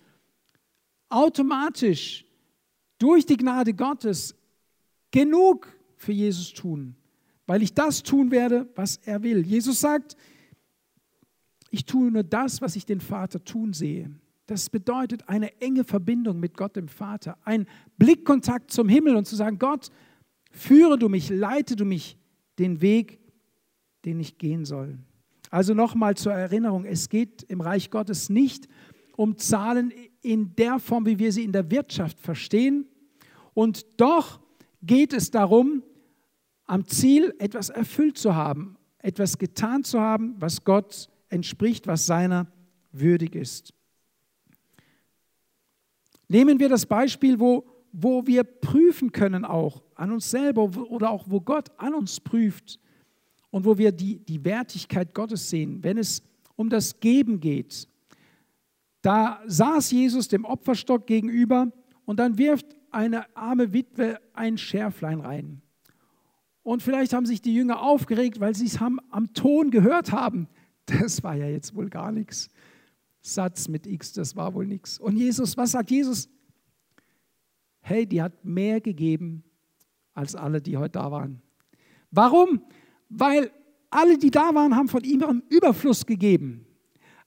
[1.09, 2.25] automatisch
[3.01, 4.35] durch die Gnade Gottes
[5.09, 6.95] genug für Jesus tun,
[7.47, 9.45] weil ich das tun werde, was er will.
[9.45, 10.15] Jesus sagt,
[11.71, 14.11] ich tue nur das, was ich den Vater tun sehe.
[14.45, 17.65] Das bedeutet eine enge Verbindung mit Gott dem Vater, ein
[17.97, 19.89] Blickkontakt zum Himmel und zu sagen, Gott,
[20.51, 22.17] führe du mich, leite du mich
[22.59, 23.19] den Weg,
[24.05, 24.99] den ich gehen soll.
[25.49, 28.67] Also nochmal zur Erinnerung, es geht im Reich Gottes nicht
[29.15, 32.87] um Zahlen in der Form, wie wir sie in der Wirtschaft verstehen,
[33.53, 34.39] und doch
[34.81, 35.83] geht es darum,
[36.65, 42.47] am Ziel etwas erfüllt zu haben, etwas getan zu haben, was Gott entspricht, was seiner
[42.91, 43.73] würdig ist.
[46.27, 51.25] Nehmen wir das Beispiel, wo, wo wir prüfen können auch an uns selber oder auch
[51.27, 52.79] wo Gott an uns prüft
[53.49, 56.23] und wo wir die, die Wertigkeit Gottes sehen, wenn es
[56.55, 57.87] um das Geben geht.
[59.01, 61.71] Da saß Jesus dem Opferstock gegenüber
[62.05, 65.61] und dann wirft eine arme Witwe ein Schärflein rein.
[66.63, 70.47] Und vielleicht haben sich die Jünger aufgeregt, weil sie es haben, am Ton gehört haben.
[70.85, 72.49] Das war ja jetzt wohl gar nichts.
[73.21, 74.99] Satz mit X, das war wohl nichts.
[74.99, 76.29] Und Jesus, was sagt Jesus?
[77.79, 79.43] Hey, die hat mehr gegeben
[80.13, 81.41] als alle, die heute da waren.
[82.11, 82.61] Warum?
[83.09, 83.51] Weil
[83.89, 86.65] alle, die da waren, haben von ihrem Überfluss gegeben.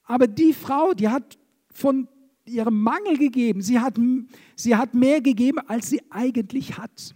[0.04, 1.38] Aber die Frau, die hat
[1.74, 2.08] von
[2.46, 3.60] ihrem Mangel gegeben.
[3.60, 3.98] Sie hat,
[4.56, 7.14] sie hat mehr gegeben, als sie eigentlich hat.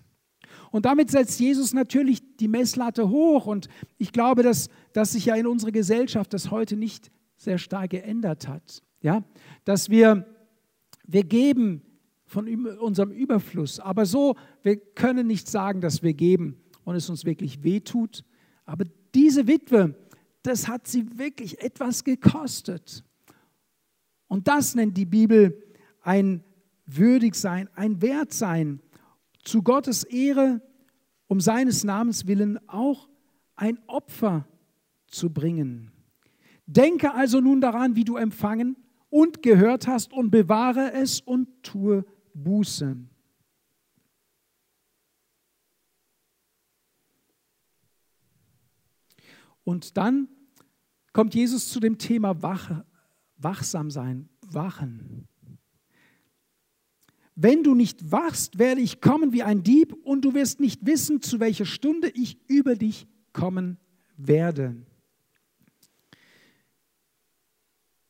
[0.70, 3.46] Und damit setzt Jesus natürlich die Messlatte hoch.
[3.46, 7.90] Und ich glaube, dass, dass sich ja in unserer Gesellschaft das heute nicht sehr stark
[7.90, 8.82] geändert hat.
[9.00, 9.22] Ja?
[9.64, 10.26] Dass wir,
[11.04, 11.82] wir geben
[12.24, 17.24] von unserem Überfluss, aber so, wir können nicht sagen, dass wir geben und es uns
[17.24, 18.22] wirklich wehtut.
[18.66, 19.94] Aber diese Witwe,
[20.42, 23.02] das hat sie wirklich etwas gekostet.
[24.28, 25.62] Und das nennt die Bibel
[26.02, 26.44] ein
[26.86, 28.80] Würdigsein, ein Wertsein,
[29.42, 30.60] zu Gottes Ehre,
[31.26, 33.08] um seines Namens willen auch
[33.56, 34.46] ein Opfer
[35.06, 35.90] zu bringen.
[36.66, 38.76] Denke also nun daran, wie du empfangen
[39.08, 42.96] und gehört hast und bewahre es und tue Buße.
[49.64, 50.28] Und dann
[51.12, 52.84] kommt Jesus zu dem Thema Wache,
[53.38, 55.28] wachsam sein, wachen.
[57.34, 61.22] Wenn du nicht wachst, werde ich kommen wie ein Dieb und du wirst nicht wissen,
[61.22, 63.78] zu welcher Stunde ich über dich kommen
[64.16, 64.74] werde.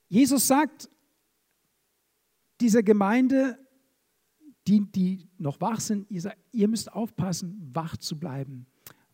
[0.08, 0.88] Jesus sagt
[2.60, 3.58] dieser Gemeinde,
[4.66, 8.66] die, die noch wach sind, ihr, ihr müsst aufpassen, wach zu bleiben,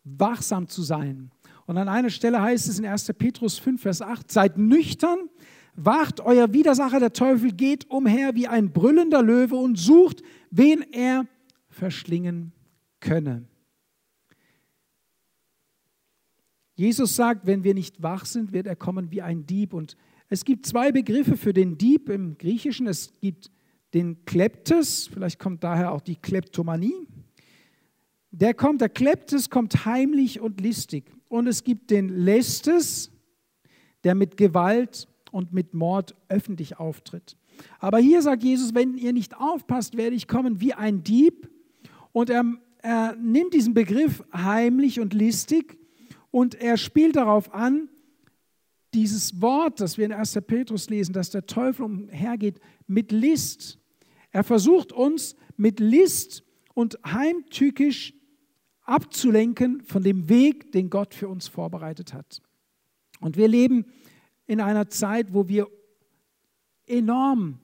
[0.05, 1.31] wachsam zu sein.
[1.67, 3.13] Und an einer Stelle heißt es in 1.
[3.19, 5.29] Petrus 5, Vers 8, seid nüchtern,
[5.77, 11.27] wacht, euer Widersacher, der Teufel, geht umher wie ein brüllender Löwe und sucht, wen er
[11.69, 12.53] verschlingen
[13.01, 13.47] könne.
[16.77, 19.73] Jesus sagt, wenn wir nicht wach sind, wird er kommen wie ein Dieb.
[19.73, 19.97] Und
[20.29, 22.89] es gibt zwei Begriffe für den Dieb im Griechischen.
[22.89, 23.51] Es gibt
[23.95, 27.07] den Kleptes, vielleicht kommt daher auch die Kleptomanie.
[28.33, 31.05] Der kommt, der Kleptes kommt heimlich und listig.
[31.29, 33.13] Und es gibt den Lestes,
[34.03, 37.37] der mit Gewalt und mit Mord öffentlich auftritt.
[37.81, 41.51] Aber hier sagt Jesus, wenn ihr nicht aufpasst, werde ich kommen wie ein Dieb.
[42.13, 42.45] Und er,
[42.79, 45.77] er nimmt diesen Begriff heimlich und listig
[46.31, 47.89] und er spielt darauf an,
[48.95, 50.39] dieses Wort, das wir in 1.
[50.47, 53.81] Petrus lesen, dass der Teufel umhergeht mit List.
[54.31, 56.45] Er versucht uns mit List
[56.75, 58.15] und heimtückisch
[58.83, 62.41] abzulenken von dem Weg, den Gott für uns vorbereitet hat.
[63.21, 63.87] Und wir leben
[64.47, 65.69] in einer Zeit, wo wir
[66.87, 67.59] enorm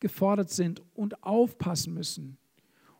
[0.00, 2.36] gefordert sind und aufpassen müssen.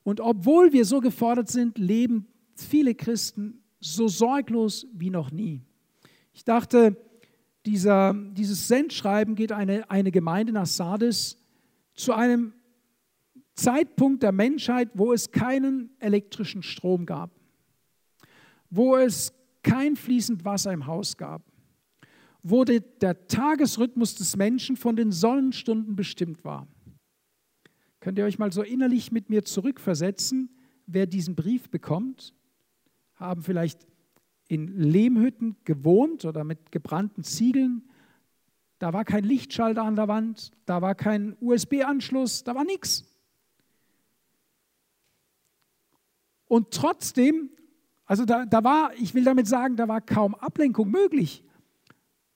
[0.02, 5.60] Und obwohl wir so gefordert sind, leben viele Christen so sorglos wie noch nie.
[6.32, 6.96] Ich dachte,
[7.66, 11.38] dieser, dieses Sendschreiben geht eine, eine Gemeinde nach Sardis
[11.94, 12.54] zu einem
[13.54, 17.30] Zeitpunkt der Menschheit, wo es keinen elektrischen Strom gab,
[18.70, 21.42] wo es kein fließend Wasser im Haus gab,
[22.42, 26.66] wo der Tagesrhythmus des Menschen von den Sonnenstunden bestimmt war.
[28.00, 30.50] Könnt ihr euch mal so innerlich mit mir zurückversetzen,
[30.86, 32.34] wer diesen Brief bekommt?
[33.14, 33.86] Haben vielleicht
[34.48, 37.88] in Lehmhütten gewohnt oder mit gebrannten Ziegeln.
[38.80, 43.04] Da war kein Lichtschalter an der Wand, da war kein USB-Anschluss, da war nichts.
[46.48, 47.50] Und trotzdem,
[48.04, 51.44] also da, da war, ich will damit sagen, da war kaum Ablenkung möglich.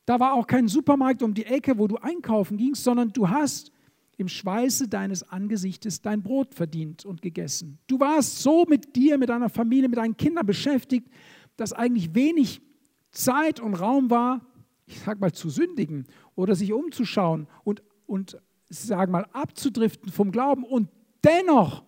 [0.07, 3.73] Da war auch kein Supermarkt um die Ecke, wo du einkaufen gingst, sondern du hast
[4.16, 7.79] im Schweiße deines Angesichtes dein Brot verdient und gegessen.
[7.87, 11.11] Du warst so mit dir, mit deiner Familie, mit deinen Kindern beschäftigt,
[11.57, 12.62] dass eigentlich wenig
[13.11, 14.47] Zeit und Raum war,
[14.87, 18.38] ich sag mal, zu sündigen oder sich umzuschauen und, und
[18.69, 20.64] sag mal, abzudriften vom Glauben.
[20.64, 20.88] Und
[21.25, 21.85] dennoch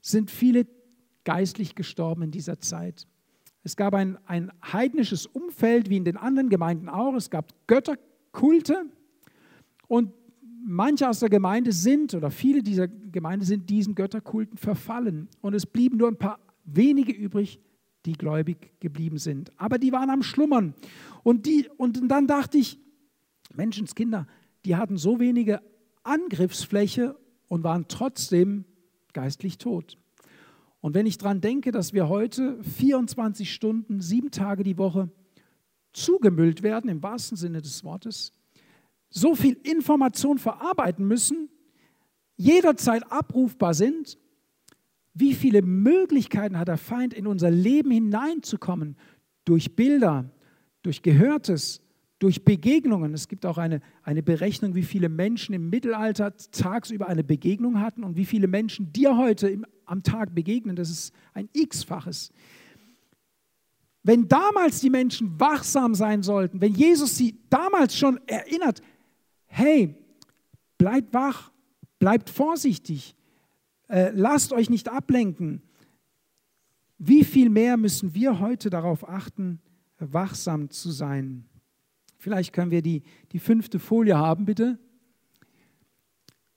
[0.00, 0.66] sind viele
[1.24, 3.06] geistlich gestorben in dieser Zeit.
[3.62, 7.14] Es gab ein, ein heidnisches Umfeld, wie in den anderen Gemeinden auch.
[7.14, 8.86] Es gab Götterkulte
[9.86, 10.12] und
[10.64, 15.28] manche aus der Gemeinde sind, oder viele dieser Gemeinde sind diesen Götterkulten verfallen.
[15.40, 17.60] Und es blieben nur ein paar wenige übrig,
[18.06, 19.52] die gläubig geblieben sind.
[19.58, 20.74] Aber die waren am Schlummern.
[21.22, 22.78] Und, die, und dann dachte ich,
[23.54, 24.26] Menschenskinder,
[24.64, 25.60] die hatten so wenige
[26.02, 27.16] Angriffsfläche
[27.48, 28.64] und waren trotzdem
[29.12, 29.98] geistlich tot.
[30.80, 35.10] Und wenn ich daran denke, dass wir heute 24 Stunden, sieben Tage die Woche
[35.92, 38.32] zugemüllt werden, im wahrsten Sinne des Wortes,
[39.10, 41.50] so viel Information verarbeiten müssen,
[42.36, 44.18] jederzeit abrufbar sind,
[45.12, 48.96] wie viele Möglichkeiten hat der Feind, in unser Leben hineinzukommen,
[49.44, 50.30] durch Bilder,
[50.82, 51.82] durch Gehörtes,
[52.20, 53.14] durch Begegnungen.
[53.14, 58.04] Es gibt auch eine, eine Berechnung, wie viele Menschen im Mittelalter tagsüber eine Begegnung hatten
[58.04, 60.76] und wie viele Menschen dir heute im, am Tag begegnen.
[60.76, 62.30] Das ist ein x-faches.
[64.02, 68.82] Wenn damals die Menschen wachsam sein sollten, wenn Jesus sie damals schon erinnert,
[69.46, 69.94] hey,
[70.78, 71.50] bleibt wach,
[71.98, 73.16] bleibt vorsichtig,
[73.88, 75.62] äh, lasst euch nicht ablenken,
[76.98, 79.58] wie viel mehr müssen wir heute darauf achten,
[79.98, 81.49] wachsam zu sein?
[82.20, 83.02] Vielleicht können wir die,
[83.32, 84.78] die fünfte Folie haben, bitte.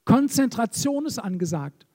[0.03, 1.87] Konzentration ist angesagt.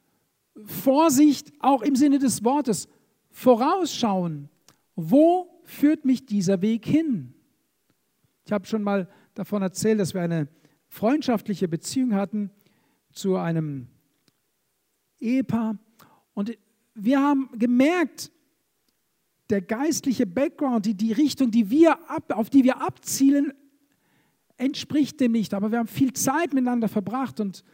[0.65, 2.89] Vorsicht auch im Sinne des Wortes.
[3.31, 4.49] Vorausschauen.
[4.97, 7.35] Wo führt mich dieser Weg hin?
[8.47, 10.49] Ich habe schon mal davon erzählt, dass wir eine
[10.87, 12.51] freundschaftliche Beziehung hatten
[13.13, 13.89] zu einem
[15.21, 15.77] Ehepaar.
[16.33, 16.57] Und
[16.95, 18.33] wir haben gemerkt,
[19.51, 23.53] der geistliche Background, die, die Richtung, die wir ab, auf die wir abzielen,
[24.57, 25.55] entspricht dem nicht.
[25.55, 27.65] Aber wir haben viel Zeit miteinander verbracht und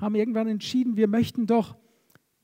[0.00, 1.76] haben irgendwann entschieden, wir möchten doch,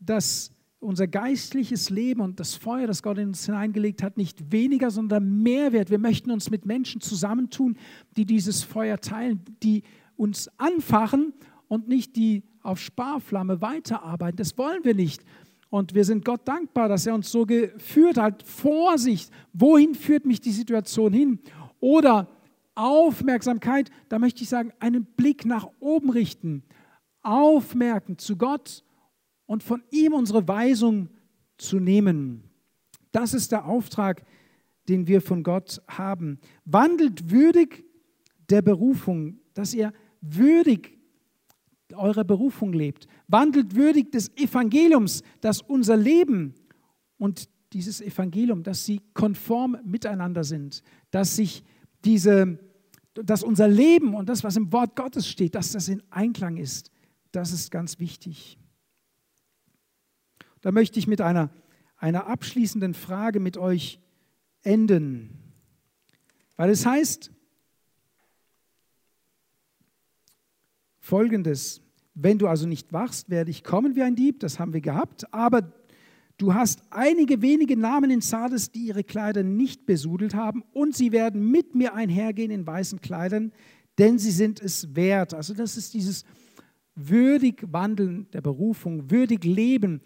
[0.01, 4.91] dass unser geistliches Leben und das Feuer, das Gott in uns hineingelegt hat, nicht weniger,
[4.91, 5.91] sondern mehr wird.
[5.91, 7.77] Wir möchten uns mit Menschen zusammentun,
[8.17, 9.83] die dieses Feuer teilen, die
[10.17, 11.33] uns anfachen
[11.67, 14.37] und nicht die auf Sparflamme weiterarbeiten.
[14.37, 15.25] Das wollen wir nicht.
[15.71, 18.43] Und wir sind Gott dankbar, dass er uns so geführt hat.
[18.43, 21.41] Vorsicht, wohin führt mich die Situation hin?
[21.81, 22.29] Oder
[22.75, 26.63] Aufmerksamkeit, da möchte ich sagen, einen Blick nach oben richten,
[27.23, 28.85] aufmerken zu Gott
[29.47, 31.09] und von ihm unsere Weisung
[31.59, 32.45] zu nehmen.
[33.13, 34.25] Das ist der Auftrag,
[34.89, 36.39] den wir von Gott haben.
[36.65, 37.85] Wandelt würdig
[38.49, 40.98] der Berufung, dass ihr würdig
[41.95, 43.07] eurer Berufung lebt.
[43.29, 46.55] Wandelt würdig des Evangeliums, dass unser Leben
[47.17, 51.65] und dieses Evangelium, dass sie konform miteinander sind, dass sich
[52.05, 52.59] diese,
[53.15, 56.91] dass unser Leben und das, was im Wort Gottes steht, dass das in Einklang ist.
[57.33, 58.59] Das ist ganz wichtig.
[60.61, 61.51] Da möchte ich mit einer,
[61.97, 64.01] einer abschließenden Frage mit euch
[64.63, 65.39] enden.
[66.57, 67.31] Weil es heißt,
[71.09, 71.81] Folgendes,
[72.13, 75.33] wenn du also nicht wachst, werde ich kommen wie ein Dieb, das haben wir gehabt,
[75.33, 75.73] aber
[76.37, 80.63] du hast einige wenige Namen in Sardes, die ihre Kleider nicht besudelt haben.
[80.75, 83.53] Und sie werden mit mir einhergehen in weißen Kleidern,
[83.97, 85.33] denn sie sind es wert.
[85.33, 86.27] Also das ist dieses
[86.95, 90.03] würdig Wandeln der Berufung, würdig Leben,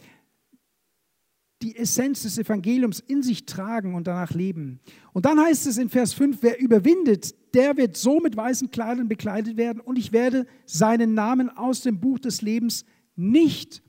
[1.63, 4.81] die Essenz des Evangeliums in sich tragen und danach leben.
[5.13, 9.09] Und dann heißt es in Vers 5, wer überwindet, der wird so mit weißen Kleidern
[9.09, 12.85] bekleidet werden und ich werde seinen Namen aus dem Buch des Lebens
[13.15, 13.83] nicht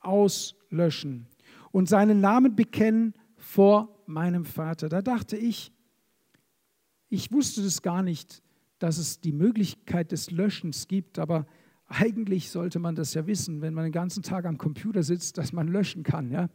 [0.00, 1.26] auslöschen
[1.70, 4.88] und seinen Namen bekennen vor meinem Vater.
[4.88, 5.72] Da dachte ich,
[7.08, 8.42] ich wusste das gar nicht,
[8.78, 11.46] dass es die Möglichkeit des Löschens gibt, aber
[11.86, 15.52] eigentlich sollte man das ja wissen, wenn man den ganzen Tag am Computer sitzt, dass
[15.52, 16.30] man löschen kann.
[16.30, 16.48] Ja?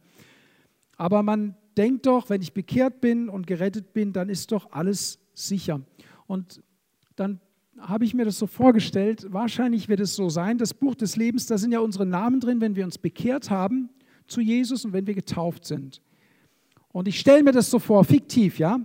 [0.98, 5.18] Aber man denkt doch, wenn ich bekehrt bin und gerettet bin, dann ist doch alles
[5.32, 5.80] sicher.
[6.26, 6.60] Und
[7.14, 7.40] dann
[7.78, 11.46] habe ich mir das so vorgestellt, wahrscheinlich wird es so sein, das Buch des Lebens,
[11.46, 13.88] da sind ja unsere Namen drin, wenn wir uns bekehrt haben
[14.26, 16.02] zu Jesus und wenn wir getauft sind.
[16.88, 18.80] Und ich stelle mir das so vor, fiktiv, ja.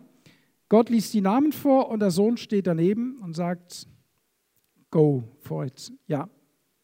[0.69, 3.87] Gott liest die Namen vor und der Sohn steht daneben und sagt,
[4.91, 5.91] go for it.
[6.05, 6.29] Ja,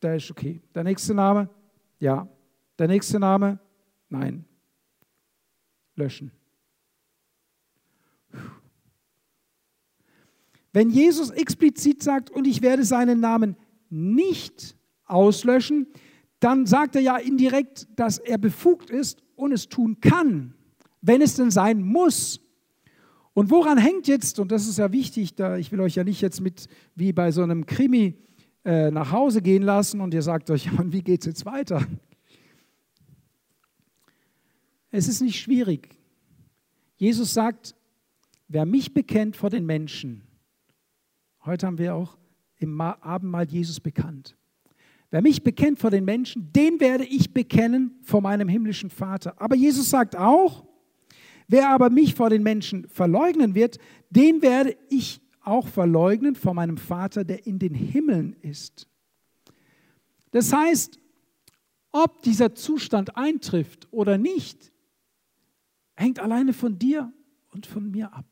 [0.01, 0.61] der ist okay.
[0.73, 1.49] Der nächste Name,
[1.99, 2.27] ja.
[2.80, 3.59] Der nächste Name,
[4.09, 4.49] nein
[6.00, 6.32] löschen.
[10.72, 13.56] Wenn Jesus explizit sagt, und ich werde seinen Namen
[13.89, 14.76] nicht
[15.06, 15.88] auslöschen,
[16.39, 20.54] dann sagt er ja indirekt, dass er befugt ist und es tun kann,
[21.02, 22.39] wenn es denn sein muss.
[23.34, 26.22] Und woran hängt jetzt, und das ist ja wichtig, da ich will euch ja nicht
[26.22, 28.16] jetzt mit wie bei so einem Krimi
[28.64, 31.86] äh, nach Hause gehen lassen und ihr sagt euch, wie geht es jetzt weiter?
[34.92, 35.96] Es ist nicht schwierig.
[36.96, 37.76] Jesus sagt,
[38.48, 40.24] wer mich bekennt vor den Menschen,
[41.46, 42.18] heute haben wir auch
[42.58, 44.36] im Abendmahl Jesus bekannt.
[45.12, 49.40] Wer mich bekennt vor den Menschen, den werde ich bekennen vor meinem himmlischen Vater.
[49.42, 50.66] Aber Jesus sagt auch,
[51.48, 53.78] wer aber mich vor den Menschen verleugnen wird,
[54.10, 58.88] den werde ich auch verleugnen vor meinem Vater, der in den Himmeln ist.
[60.32, 61.00] Das heißt,
[61.92, 64.72] ob dieser Zustand eintrifft oder nicht,
[66.00, 67.12] hängt alleine von dir
[67.52, 68.26] und von mir ab.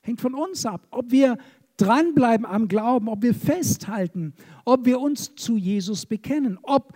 [0.00, 1.38] Hängt von uns ab, ob wir
[1.76, 4.34] dranbleiben am Glauben, ob wir festhalten,
[4.64, 6.92] ob wir uns zu Jesus bekennen, ob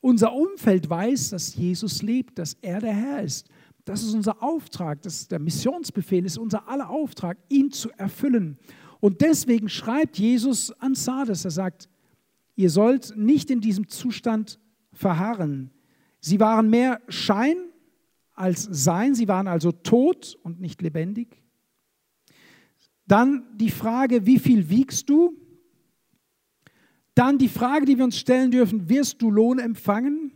[0.00, 3.48] unser Umfeld weiß, dass Jesus lebt, dass er der Herr ist.
[3.84, 8.58] Das ist unser Auftrag, das ist der Missionsbefehl, ist unser aller Auftrag, ihn zu erfüllen.
[8.98, 11.88] Und deswegen schreibt Jesus an Sardes, er sagt,
[12.56, 14.58] ihr sollt nicht in diesem Zustand
[14.92, 15.70] verharren.
[16.20, 17.56] Sie waren mehr Schein
[18.34, 19.14] als Sein.
[19.14, 21.42] Sie waren also tot und nicht lebendig.
[23.06, 25.36] Dann die Frage, wie viel wiegst du?
[27.14, 30.32] Dann die Frage, die wir uns stellen dürfen, wirst du Lohn empfangen?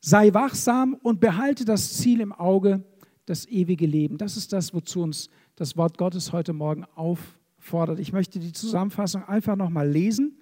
[0.00, 2.84] Sei wachsam und behalte das Ziel im Auge,
[3.26, 4.18] das ewige Leben.
[4.18, 8.00] Das ist das, wozu uns das Wort Gottes heute Morgen auffordert.
[8.00, 10.38] Ich möchte die Zusammenfassung einfach nochmal lesen.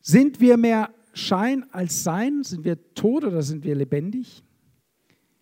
[0.00, 2.42] Sind wir mehr Schein als Sein?
[2.42, 4.42] Sind wir tot oder sind wir lebendig?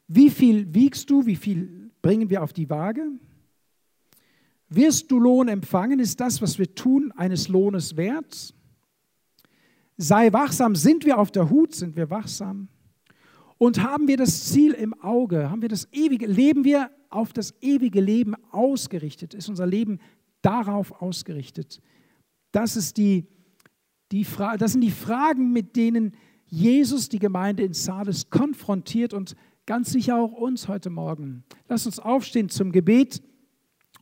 [0.09, 1.27] Wie viel wiegst du?
[1.27, 3.09] Wie viel bringen wir auf die Waage?
[4.69, 6.01] Wirst du Lohn empfangen?
[6.01, 8.55] Ist das, was wir tun, eines Lohnes wert?
[9.97, 10.75] Sei wachsam.
[10.75, 11.75] Sind wir auf der Hut?
[11.75, 12.69] Sind wir wachsam?
[13.59, 15.51] Und haben wir das Ziel im Auge?
[15.51, 16.27] Haben wir das ewige?
[16.27, 19.35] Leben wir auf das ewige Leben ausgerichtet?
[19.35, 20.01] Ist unser Leben
[20.43, 21.81] darauf ausgerichtet?
[22.53, 23.27] Das, ist die,
[24.13, 26.13] die Fra das sind die Fragen, mit denen
[26.47, 29.35] Jesus die Gemeinde in Sardes konfrontiert und
[29.67, 31.45] ganz sicher auch uns heute Morgen.
[31.69, 33.23] Lass uns aufstehen zum Gebet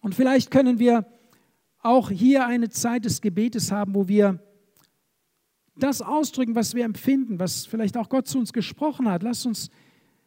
[0.01, 1.07] und vielleicht können wir
[1.79, 4.41] auch hier eine Zeit des Gebetes haben, wo wir
[5.77, 9.23] das ausdrücken, was wir empfinden, was vielleicht auch Gott zu uns gesprochen hat.
[9.23, 9.71] Lasst uns,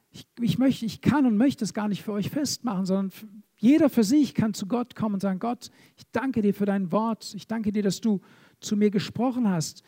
[0.09, 3.11] ich, ich möchte, ich kann und möchte es gar nicht für euch festmachen, sondern
[3.55, 6.91] jeder für sich kann zu Gott kommen und sagen, Gott, ich danke dir für dein
[6.91, 8.21] Wort, ich danke dir, dass du
[8.59, 9.83] zu mir gesprochen hast.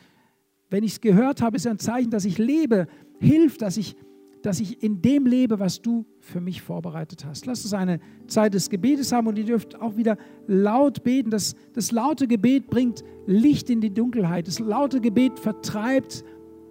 [0.70, 2.88] Wenn ich es gehört habe, ist ein Zeichen, dass ich lebe.
[3.20, 3.96] Hilf, dass ich
[4.42, 7.46] dass ich in dem lebe, was du für mich vorbereitet hast.
[7.46, 10.18] Lass uns eine Zeit des Gebetes haben und ihr dürft auch wieder
[10.48, 11.30] laut beten.
[11.30, 14.48] Das, das laute Gebet bringt Licht in die Dunkelheit.
[14.48, 16.24] Das laute Gebet vertreibt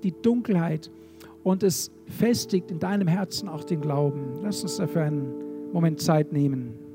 [0.02, 0.90] die Dunkelheit
[1.42, 4.40] und es festigt in deinem Herzen auch den Glauben.
[4.42, 6.87] Lass uns dafür einen Moment Zeit nehmen.